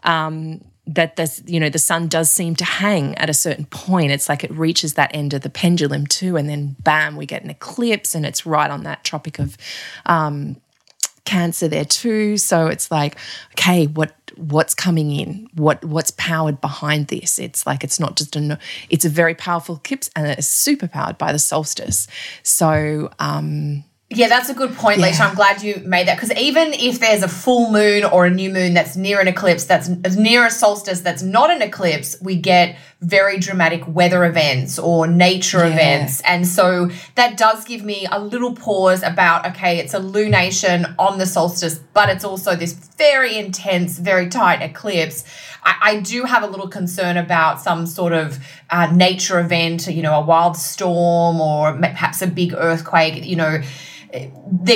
Um, 0.03 0.63
that 0.87 1.17
this, 1.17 1.43
you 1.47 1.59
know, 1.59 1.69
the 1.69 1.81
sun 1.81 2.07
does 2.07 2.31
seem 2.31 2.55
to 2.55 2.65
hang 2.65 3.17
at 3.17 3.29
a 3.29 3.35
certain 3.35 3.65
point. 3.67 4.13
It's 4.13 4.29
like 4.29 4.45
it 4.45 4.53
reaches 4.53 4.95
that 4.95 5.13
end 5.13 5.35
of 5.35 5.43
the 5.43 5.51
pendulum 5.51 6.07
too, 6.07 6.37
and 6.37 6.49
then 6.49 6.77
bam, 6.79 7.17
we 7.17 7.27
get 7.27 7.43
an 7.43 7.51
eclipse, 7.51 8.15
and 8.15 8.25
it's 8.25 8.47
right 8.47 8.71
on 8.71 8.85
that 8.85 9.03
tropic 9.03 9.41
of 9.41 9.59
um, 10.07 10.57
Cancer 11.27 11.69
there 11.69 11.85
too. 11.85 12.39
So 12.39 12.69
it's 12.69 12.91
like, 12.91 13.17
okay, 13.53 13.87
what 13.87 14.15
what's 14.37 14.75
coming 14.75 15.11
in? 15.11 15.49
What 15.55 15.85
what's 15.85 16.13
powered 16.13 16.61
behind 16.61 17.09
this? 17.09 17.39
It's 17.39 17.67
like 17.67 17.85
it's 17.85 18.01
not 18.01 18.17
just 18.17 18.37
a 18.37 18.59
it's 18.89 19.05
a 19.05 19.11
very 19.11 19.35
powerful 19.35 19.77
eclipse, 19.77 20.09
and 20.17 20.27
it's 20.27 20.47
super 20.47 20.89
powered 20.89 21.19
by 21.19 21.33
the 21.33 21.39
solstice. 21.39 22.07
So 22.43 23.11
um, 23.19 23.85
Yeah, 24.09 24.29
that's 24.29 24.49
a 24.49 24.55
good 24.55 24.73
point, 24.77 25.01
Leisha. 25.01 25.29
I'm 25.29 25.35
glad 25.35 25.63
you 25.63 25.83
made 25.85 26.07
that 26.07 26.17
because 26.17 26.31
even 26.39 26.73
if 26.75 27.01
there's 27.01 27.25
a 27.25 27.29
full 27.29 27.73
moon 27.73 28.05
or 28.05 28.25
a 28.25 28.31
new 28.31 28.51
moon 28.51 28.73
that's 28.73 28.95
near 28.95 29.21
an 29.21 29.27
eclipse, 29.27 29.65
that's 29.65 29.89
near 30.17 30.47
a 30.47 30.51
solstice 30.51 31.01
that's 31.01 31.25
not 31.25 31.51
an 31.51 31.61
eclipse, 31.61 32.17
we 32.23 32.37
get 32.37 32.79
very 33.01 33.37
dramatic 33.37 33.83
weather 33.89 34.25
events 34.25 34.79
or 34.79 35.09
nature 35.09 35.67
events. 35.67 36.21
And 36.21 36.47
so 36.47 36.89
that 37.17 37.37
does 37.37 37.65
give 37.65 37.83
me 37.83 38.07
a 38.13 38.21
little 38.21 38.55
pause 38.55 39.03
about 39.03 39.45
okay, 39.49 39.79
it's 39.79 39.93
a 39.93 39.99
lunation 39.99 40.95
on 41.01 41.19
the 41.19 41.27
solstice, 41.27 41.81
but 41.93 42.09
it's 42.09 42.25
also 42.25 42.55
this 42.55 42.75
very 42.75 43.37
intense, 43.37 43.99
very 43.99 44.29
tight 44.29 44.63
eclipse. 44.63 45.25
I, 45.65 45.79
I 45.83 46.01
do 46.01 46.23
have 46.23 46.45
a 46.45 46.47
little 46.47 46.69
concern 46.69 47.17
about 47.17 47.61
some 47.61 47.87
sort 47.87 48.13
of 48.13 48.39
uh, 48.71 48.87
nature 48.87 49.41
event, 49.41 49.89
you 49.89 50.03
know, 50.03 50.15
a 50.15 50.25
wild 50.25 50.57
storm 50.57 51.41
or 51.41 51.73
perhaps 51.73 52.23
a 52.23 52.29
big 52.29 52.55
earthquake, 52.55 53.27
you 53.27 53.35
know 53.35 53.63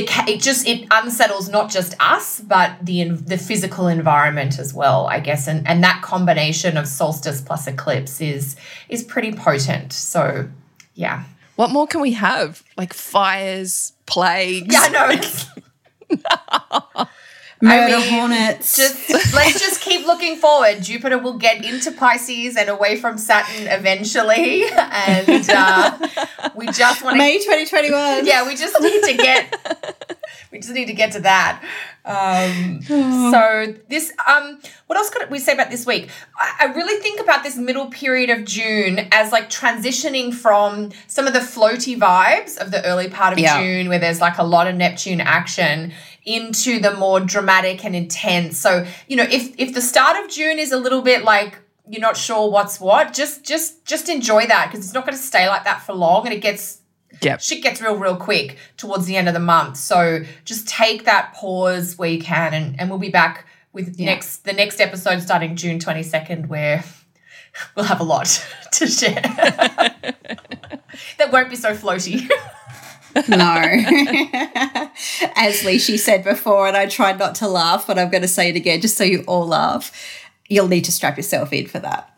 ca- 0.06 0.26
it 0.28 0.40
just 0.40 0.66
it 0.66 0.86
unsettles 0.90 1.48
not 1.48 1.70
just 1.70 1.94
us 2.00 2.40
but 2.40 2.74
the 2.82 3.10
the 3.10 3.38
physical 3.38 3.88
environment 3.88 4.58
as 4.58 4.74
well 4.74 5.06
i 5.06 5.20
guess 5.20 5.46
and 5.46 5.66
and 5.66 5.82
that 5.84 6.02
combination 6.02 6.76
of 6.76 6.86
solstice 6.86 7.40
plus 7.40 7.66
eclipse 7.66 8.20
is 8.20 8.56
is 8.88 9.02
pretty 9.02 9.32
potent 9.32 9.92
so 9.92 10.48
yeah 10.94 11.24
what 11.60 11.72
more 11.72 11.86
can 11.86 12.00
we 12.00 12.12
have? 12.12 12.62
Like 12.78 12.94
fires, 12.94 13.92
plagues. 14.06 14.72
yeah 14.72 14.88
no 14.88 15.10
Murder 17.62 17.98
mean, 17.98 18.08
hornets. 18.08 18.76
just 18.76 19.34
let's 19.34 19.60
just 19.60 19.82
keep 19.82 20.06
looking 20.06 20.36
forward 20.36 20.80
jupiter 20.82 21.18
will 21.18 21.36
get 21.36 21.62
into 21.64 21.92
pisces 21.92 22.56
and 22.56 22.70
away 22.70 22.96
from 22.96 23.18
saturn 23.18 23.66
eventually 23.68 24.64
and 24.70 25.50
uh, 25.50 25.98
we 26.54 26.66
just 26.68 27.04
want 27.04 27.14
to 27.14 27.18
May 27.18 27.38
2021. 27.38 28.24
yeah 28.24 28.46
we 28.46 28.56
just 28.56 28.80
need 28.80 29.02
to 29.02 29.14
get 29.14 29.99
just 30.58 30.72
need 30.72 30.86
to 30.86 30.92
get 30.92 31.12
to 31.12 31.20
that. 31.20 31.62
Um, 32.04 32.82
so 33.30 33.74
this, 33.88 34.12
um, 34.26 34.60
what 34.86 34.98
else 34.98 35.10
could 35.10 35.30
we 35.30 35.38
say 35.38 35.52
about 35.52 35.70
this 35.70 35.86
week? 35.86 36.10
I, 36.36 36.52
I 36.60 36.64
really 36.72 37.00
think 37.00 37.20
about 37.20 37.42
this 37.42 37.56
middle 37.56 37.86
period 37.86 38.30
of 38.30 38.44
June 38.44 39.08
as 39.12 39.32
like 39.32 39.48
transitioning 39.48 40.34
from 40.34 40.90
some 41.06 41.26
of 41.26 41.32
the 41.32 41.40
floaty 41.40 41.96
vibes 41.98 42.58
of 42.58 42.70
the 42.70 42.84
early 42.84 43.08
part 43.08 43.32
of 43.32 43.38
Yeah. 43.38 43.60
June, 43.60 43.88
where 43.88 43.98
there's 43.98 44.20
like 44.20 44.38
a 44.38 44.44
lot 44.44 44.66
of 44.66 44.74
Neptune 44.74 45.20
action, 45.20 45.92
into 46.26 46.78
the 46.80 46.92
more 46.94 47.18
dramatic 47.20 47.84
and 47.84 47.96
intense. 47.96 48.58
So 48.58 48.86
you 49.08 49.16
know, 49.16 49.26
if 49.30 49.54
if 49.58 49.74
the 49.74 49.80
start 49.80 50.22
of 50.22 50.30
June 50.30 50.58
is 50.58 50.72
a 50.72 50.76
little 50.76 51.02
bit 51.02 51.24
like 51.24 51.58
you're 51.88 52.00
not 52.00 52.16
sure 52.16 52.50
what's 52.50 52.78
what, 52.78 53.12
just 53.12 53.44
just 53.44 53.84
just 53.84 54.08
enjoy 54.08 54.46
that 54.46 54.68
because 54.70 54.84
it's 54.84 54.94
not 54.94 55.04
going 55.06 55.16
to 55.16 55.22
stay 55.22 55.48
like 55.48 55.64
that 55.64 55.82
for 55.82 55.92
long, 55.94 56.26
and 56.26 56.34
it 56.34 56.40
gets 56.40 56.79
Yep. 57.22 57.40
shit 57.40 57.62
gets 57.62 57.80
real, 57.82 57.96
real 57.96 58.16
quick 58.16 58.56
towards 58.76 59.06
the 59.06 59.16
end 59.16 59.28
of 59.28 59.34
the 59.34 59.40
month. 59.40 59.76
So 59.76 60.22
just 60.44 60.66
take 60.68 61.04
that 61.04 61.34
pause 61.34 61.98
where 61.98 62.08
you 62.08 62.20
can, 62.20 62.54
and, 62.54 62.80
and 62.80 62.88
we'll 62.90 62.98
be 62.98 63.10
back 63.10 63.46
with 63.72 63.98
next 63.98 64.44
the 64.44 64.52
next 64.52 64.80
episode 64.80 65.20
starting 65.22 65.54
June 65.56 65.78
twenty 65.78 66.02
second, 66.02 66.48
where 66.48 66.82
we'll 67.76 67.84
have 67.84 68.00
a 68.00 68.04
lot 68.04 68.26
to 68.72 68.86
share. 68.86 69.20
that 71.18 71.30
won't 71.30 71.50
be 71.50 71.56
so 71.56 71.74
floaty. 71.74 72.28
No. 73.28 73.56
As 75.34 75.62
Lishi 75.64 75.98
said 75.98 76.22
before, 76.22 76.68
and 76.68 76.76
I 76.76 76.86
tried 76.86 77.18
not 77.18 77.34
to 77.36 77.48
laugh, 77.48 77.88
but 77.88 77.98
I'm 77.98 78.08
going 78.08 78.22
to 78.22 78.28
say 78.28 78.50
it 78.50 78.56
again 78.56 78.80
just 78.80 78.96
so 78.96 79.02
you 79.02 79.24
all 79.26 79.48
laugh. 79.48 79.90
You'll 80.48 80.68
need 80.68 80.84
to 80.84 80.92
strap 80.92 81.16
yourself 81.16 81.52
in 81.52 81.66
for 81.66 81.80
that. 81.80 82.12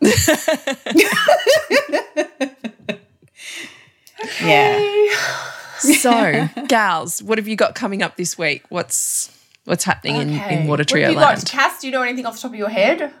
Yeah. 4.43 5.07
So, 5.83 6.47
gals, 6.69 7.21
what 7.21 7.37
have 7.37 7.47
you 7.47 7.57
got 7.57 7.75
coming 7.75 8.01
up 8.01 8.15
this 8.15 8.37
week? 8.37 8.63
What's 8.69 9.29
what's 9.65 9.83
happening 9.83 10.15
in, 10.15 10.29
in 10.29 10.67
Water 10.67 10.83
What 10.83 11.01
have 11.01 11.11
you 11.11 11.15
got? 11.15 11.35
Land? 11.35 11.45
Cass, 11.45 11.81
do 11.81 11.87
you 11.87 11.91
know 11.91 12.01
anything 12.01 12.25
off 12.25 12.35
the 12.35 12.41
top 12.41 12.51
of 12.51 12.55
your 12.55 12.69
head? 12.69 13.13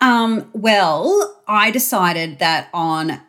Um, 0.00 0.50
well, 0.52 1.40
I 1.46 1.70
decided 1.70 2.40
that 2.40 2.68
on 2.74 3.20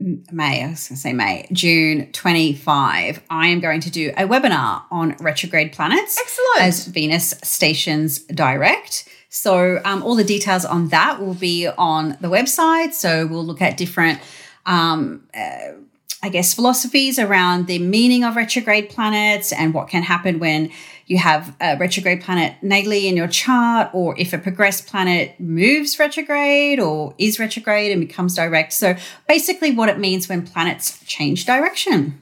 May, 0.00 0.64
I 0.64 0.70
was 0.70 0.88
going 0.88 0.96
to 0.96 1.00
say 1.00 1.12
May, 1.12 1.48
June 1.52 2.10
25, 2.12 3.22
I 3.30 3.46
am 3.48 3.60
going 3.60 3.80
to 3.80 3.90
do 3.90 4.10
a 4.16 4.26
webinar 4.26 4.82
on 4.90 5.16
retrograde 5.20 5.72
planets. 5.72 6.18
Excellent. 6.18 6.60
As 6.60 6.86
Venus 6.86 7.34
Stations 7.42 8.18
Direct. 8.20 9.08
So, 9.28 9.80
um, 9.84 10.02
all 10.02 10.14
the 10.14 10.24
details 10.24 10.64
on 10.64 10.88
that 10.88 11.20
will 11.20 11.34
be 11.34 11.66
on 11.66 12.16
the 12.20 12.28
website. 12.28 12.92
So, 12.92 13.26
we'll 13.26 13.44
look 13.44 13.62
at 13.62 13.76
different, 13.76 14.20
um, 14.66 15.26
uh, 15.34 15.72
I 16.24 16.30
guess, 16.30 16.54
philosophies 16.54 17.18
around 17.18 17.66
the 17.66 17.78
meaning 17.78 18.24
of 18.24 18.34
retrograde 18.34 18.88
planets 18.88 19.52
and 19.52 19.74
what 19.74 19.88
can 19.88 20.02
happen 20.02 20.38
when 20.38 20.70
you 21.04 21.18
have 21.18 21.54
a 21.60 21.76
retrograde 21.76 22.22
planet 22.22 22.54
natally 22.62 23.04
in 23.04 23.14
your 23.14 23.28
chart, 23.28 23.90
or 23.92 24.18
if 24.18 24.32
a 24.32 24.38
progressed 24.38 24.86
planet 24.86 25.38
moves 25.38 25.98
retrograde 25.98 26.80
or 26.80 27.14
is 27.18 27.38
retrograde 27.38 27.92
and 27.92 28.00
becomes 28.00 28.36
direct. 28.36 28.72
So, 28.72 28.96
basically, 29.28 29.72
what 29.72 29.90
it 29.90 29.98
means 29.98 30.26
when 30.26 30.46
planets 30.46 30.98
change 31.04 31.44
direction. 31.44 32.18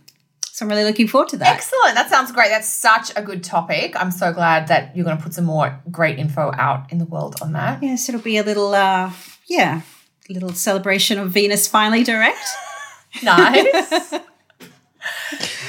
So, 0.47 0.67
I'm 0.67 0.69
really 0.69 0.83
looking 0.83 1.07
forward 1.07 1.29
to 1.29 1.37
that. 1.37 1.55
Excellent. 1.55 1.95
That 1.95 2.11
sounds 2.11 2.33
great. 2.33 2.49
That's 2.49 2.69
such 2.69 3.13
a 3.15 3.23
good 3.23 3.45
topic. 3.45 3.95
I'm 3.95 4.11
so 4.11 4.33
glad 4.33 4.67
that 4.67 4.97
you're 4.97 5.05
going 5.05 5.17
to 5.17 5.23
put 5.23 5.35
some 5.35 5.45
more 5.45 5.81
great 5.93 6.19
info 6.19 6.51
out 6.59 6.91
in 6.91 6.99
the 6.99 7.05
world 7.05 7.37
on 7.41 7.53
that. 7.53 7.81
Yes, 7.81 8.09
it'll 8.09 8.21
be 8.21 8.37
a 8.37 8.43
little, 8.43 8.75
uh, 8.75 9.13
yeah, 9.47 9.83
little 10.29 10.53
celebration 10.53 11.21
of 11.21 11.31
Venus 11.31 11.69
finally 11.69 12.03
direct. 12.03 12.41
Nice. 13.23 14.21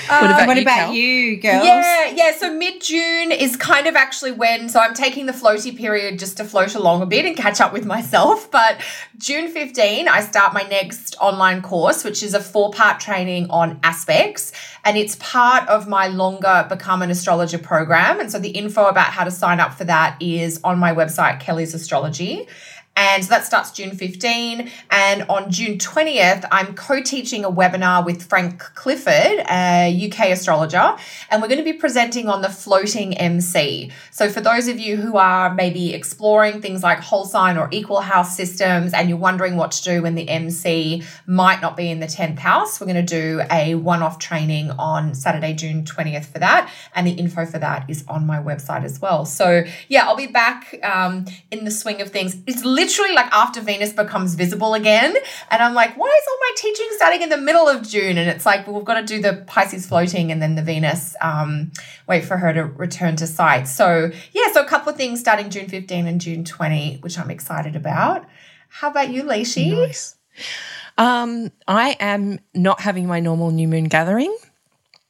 what 0.08 0.24
um, 0.24 0.26
about 0.26 0.48
what 0.48 0.58
you, 0.58 0.62
about 0.62 0.94
you, 0.94 1.38
girls? 1.38 1.66
Yeah, 1.66 2.12
yeah. 2.12 2.38
So 2.38 2.54
mid 2.54 2.82
June 2.82 3.32
is 3.32 3.58
kind 3.58 3.88
of 3.88 3.96
actually 3.96 4.32
when, 4.32 4.70
so 4.70 4.80
I'm 4.80 4.94
taking 4.94 5.26
the 5.26 5.34
floaty 5.34 5.76
period 5.76 6.20
just 6.20 6.38
to 6.38 6.46
float 6.46 6.76
along 6.76 7.02
a 7.02 7.06
bit 7.06 7.26
and 7.26 7.36
catch 7.36 7.60
up 7.60 7.74
with 7.74 7.86
myself. 7.86 8.50
But 8.64 8.82
June 9.18 9.50
15, 9.50 10.08
I 10.08 10.22
start 10.22 10.54
my 10.54 10.62
next 10.64 11.16
online 11.20 11.62
course, 11.62 12.04
which 12.04 12.22
is 12.22 12.34
a 12.34 12.40
four 12.40 12.72
part 12.72 13.00
training 13.00 13.50
on 13.50 13.80
aspects. 13.84 14.52
And 14.86 14.96
it's 14.96 15.16
part 15.16 15.68
of 15.68 15.88
my 15.88 16.08
longer 16.08 16.68
Become 16.70 17.02
an 17.02 17.10
Astrologer 17.10 17.58
program. 17.58 18.20
And 18.20 18.32
so 18.32 18.38
the 18.38 18.50
info 18.52 18.86
about 18.86 19.08
how 19.08 19.24
to 19.24 19.32
sign 19.32 19.60
up 19.60 19.74
for 19.74 19.86
that 19.86 20.22
is 20.22 20.60
on 20.64 20.78
my 20.78 20.94
website, 20.94 21.40
Kelly's 21.40 21.74
Astrology. 21.74 22.48
And 22.96 23.24
so 23.24 23.30
that 23.30 23.46
starts 23.46 23.72
June 23.72 23.96
15. 23.96 24.70
And 24.92 25.24
on 25.24 25.50
June 25.50 25.78
20th, 25.80 26.46
I'm 26.52 26.76
co 26.76 27.02
teaching 27.02 27.44
a 27.44 27.52
webinar 27.52 28.06
with 28.06 28.24
Frank 28.24 28.60
Clifford, 28.60 29.44
a 29.50 30.10
UK 30.12 30.30
astrologer, 30.30 30.96
and 31.30 31.42
we're 31.42 31.48
going 31.48 31.58
to 31.58 31.64
be 31.64 31.74
presenting 31.74 32.30
on 32.30 32.42
the 32.42 32.50
floating 32.50 33.18
MC. 33.18 33.92
So, 34.12 34.30
for 34.30 34.42
those 34.42 34.68
of 34.68 34.80
you 34.80 34.98
who 34.98 35.18
are 35.18 35.54
maybe 35.54 35.94
exploring 35.94 36.62
things 36.62 36.84
like 36.84 37.00
whole 37.00 37.26
sign 37.26 37.58
or 37.58 37.68
equal 37.72 38.02
house 38.02 38.38
systems 38.38 38.94
and 38.94 39.10
you're 39.10 39.18
wondering 39.18 39.58
what 39.58 39.72
to 39.72 39.84
do 39.84 40.04
when 40.04 40.14
the 40.14 40.30
MC 40.30 41.04
might 41.26 41.62
not 41.62 41.76
be 41.76 41.90
in 41.90 42.00
the 42.00 42.06
10th 42.06 42.40
house, 42.40 42.80
we're 42.80 42.88
going 42.88 42.96
to 42.96 43.02
do 43.02 43.42
a 43.52 43.74
one 43.76 44.04
off 44.04 44.20
training 44.20 44.70
on 44.72 45.16
Saturday, 45.16 45.54
June 45.54 45.84
20th 45.84 46.26
for 46.26 46.40
that. 46.40 46.72
And 46.94 47.08
the 47.08 47.12
info 47.12 47.46
for 47.46 47.58
that 47.58 47.90
is 47.90 48.06
on 48.08 48.28
my 48.28 48.38
website 48.38 48.84
as 48.84 49.02
well. 49.02 49.26
So, 49.26 49.64
yeah, 49.88 50.06
I'll 50.06 50.16
be 50.16 50.28
back 50.28 50.80
um, 50.84 51.26
in 51.50 51.66
the 51.66 51.72
swing 51.72 52.02
of 52.02 52.12
things. 52.12 52.38
It's 52.46 52.64
literally 52.84 53.14
like 53.14 53.32
after 53.32 53.62
Venus 53.62 53.94
becomes 53.94 54.36
visible 54.36 54.74
again. 54.74 55.16
And 55.50 55.62
I'm 55.62 55.74
like, 55.74 55.96
why 55.96 56.08
is 56.08 56.28
all 56.30 56.38
my 56.40 56.52
teaching 56.58 56.88
starting 56.92 57.22
in 57.22 57.30
the 57.30 57.38
middle 57.38 57.68
of 57.68 57.88
June? 57.88 58.18
And 58.18 58.30
it's 58.30 58.46
like, 58.46 58.68
well, 58.68 58.76
we've 58.76 58.86
got 58.86 59.00
to 59.00 59.06
do 59.06 59.22
the 59.22 59.44
Pisces 59.48 59.86
floating 59.86 60.32
and 60.32 60.42
then 60.42 60.56
the 60.56 60.62
Venus, 60.62 61.16
um, 61.22 61.72
wait 62.08 62.26
for 62.26 62.38
her 62.38 62.54
to 62.54 62.66
return 62.66 63.16
to 63.18 63.28
sight. 63.28 63.68
So, 63.68 64.12
yeah, 64.34 64.52
so 64.52 64.62
a 64.62 64.68
couple 64.68 64.92
of 64.92 64.98
things 64.98 65.20
starting 65.20 65.50
June 65.50 65.70
15 65.70 66.08
and 66.08 66.20
June 66.20 66.44
20, 66.44 66.98
which 66.98 67.18
I'm 67.18 67.32
excited 67.32 67.76
about. 67.76 68.26
How 68.70 68.90
about 68.90 69.10
you, 69.10 69.24
Leishi? 69.24 69.72
Nice. 69.72 70.16
Um, 70.98 71.52
I 71.68 71.96
am 72.00 72.40
not 72.54 72.82
having 72.82 73.08
my 73.08 73.20
normal 73.20 73.52
new 73.52 73.68
moon 73.68 73.86
gathering. 73.86 74.36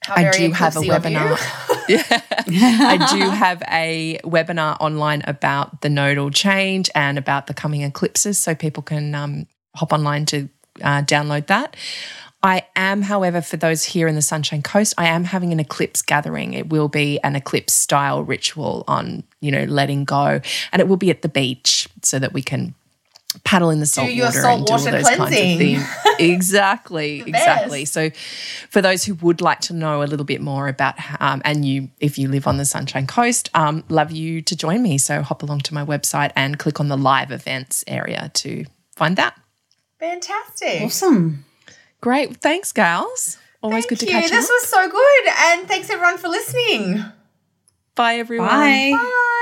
How 0.04 0.16
I 0.16 0.32
do 0.32 0.52
have 0.52 0.76
a 0.76 0.80
eclipsy 0.80 0.96
of 0.96 1.06
you. 1.06 1.18
webinar. 1.18 1.70
I 1.90 3.08
do 3.12 3.30
have 3.30 3.62
a 3.70 4.20
webinar 4.24 4.78
online 4.80 5.22
about 5.26 5.82
the 5.82 5.90
nodal 5.90 6.32
change 6.32 6.90
and 6.96 7.18
about 7.18 7.48
the 7.48 7.54
coming 7.54 7.82
eclipses, 7.82 8.40
so 8.40 8.56
people 8.56 8.84
can 8.84 9.16
um, 9.16 9.48
hop 9.76 9.94
online 9.94 10.26
to 10.28 10.50
uh, 10.82 11.02
download 11.02 11.48
that. 11.48 11.76
I 12.42 12.66
am, 12.76 13.04
however, 13.04 13.42
for 13.42 13.56
those 13.56 13.86
here 13.86 14.08
in 14.08 14.16
the 14.16 14.22
Sunshine 14.22 14.62
Coast, 14.62 14.94
I 14.98 15.08
am 15.08 15.24
having 15.24 15.54
an 15.54 15.62
eclipse 15.62 16.02
gathering. 16.02 16.54
It 16.54 16.70
will 16.70 16.90
be 16.90 17.18
an 17.24 17.38
eclipse 17.38 17.74
style 17.74 18.22
ritual 18.24 18.84
on, 18.86 19.24
you 19.40 19.50
know, 19.50 19.64
letting 19.64 20.04
go, 20.04 20.42
and 20.72 20.82
it 20.82 20.88
will 20.90 20.98
be 20.98 21.10
at 21.10 21.22
the 21.22 21.30
beach 21.30 21.88
so 22.02 22.20
that 22.20 22.34
we 22.34 22.42
can 22.42 22.76
paddle 23.44 23.70
in 23.70 23.80
the 23.80 23.86
salt 23.86 24.12
your 24.12 24.28
water 24.28 24.46
and 24.46 24.66
do 24.66 24.74
all 24.74 24.80
saltwater 24.80 24.98
those 24.98 25.08
kinds 25.10 25.22
of 25.22 25.28
cleansing. 25.30 25.58
things. 25.80 25.88
exactly, 26.20 27.22
exactly. 27.22 27.82
best. 27.82 27.94
So, 27.94 28.10
for 28.70 28.82
those 28.82 29.04
who 29.04 29.16
would 29.16 29.42
like 29.42 29.60
to 29.62 29.74
know 29.74 30.04
a 30.04 30.06
little 30.06 30.26
bit 30.26 30.42
more 30.42 30.68
about, 30.68 30.96
um, 31.20 31.42
and 31.46 31.66
you, 31.66 31.90
if 32.00 32.18
you 32.18 32.28
live 32.28 32.48
on 32.48 32.58
the 32.58 32.66
Sunshine 32.66 33.08
Coast, 33.08 33.50
um, 33.54 33.84
love 33.90 34.12
you 34.12 34.42
to 34.42 34.56
join 34.56 34.82
me. 34.82 34.98
So, 34.98 35.22
hop 35.22 35.44
along 35.44 35.62
to 35.62 35.74
my 35.74 35.84
website 35.86 36.32
and 36.36 36.58
click 36.60 36.80
on 36.80 36.88
the 36.88 36.98
live 36.98 37.32
events 37.32 37.84
area 37.88 38.32
to 38.36 38.66
find 38.96 39.16
that. 39.18 39.40
Fantastic. 40.00 40.82
Awesome. 40.82 41.46
Great, 42.02 42.38
thanks, 42.38 42.72
gals. 42.72 43.38
Always 43.62 43.86
good 43.86 44.00
to 44.02 44.06
Thank 44.06 44.24
you. 44.26 44.30
catch 44.30 44.32
This 44.32 44.46
up. 44.46 44.52
was 44.52 44.68
so 44.68 44.90
good. 44.90 45.28
And 45.38 45.68
thanks 45.70 45.90
everyone 45.90 46.18
for 46.18 46.28
listening. 46.28 47.04
Bye, 47.96 48.16
everyone. 48.18 48.50
Bye. 48.50 48.92
Bye. 48.94 49.40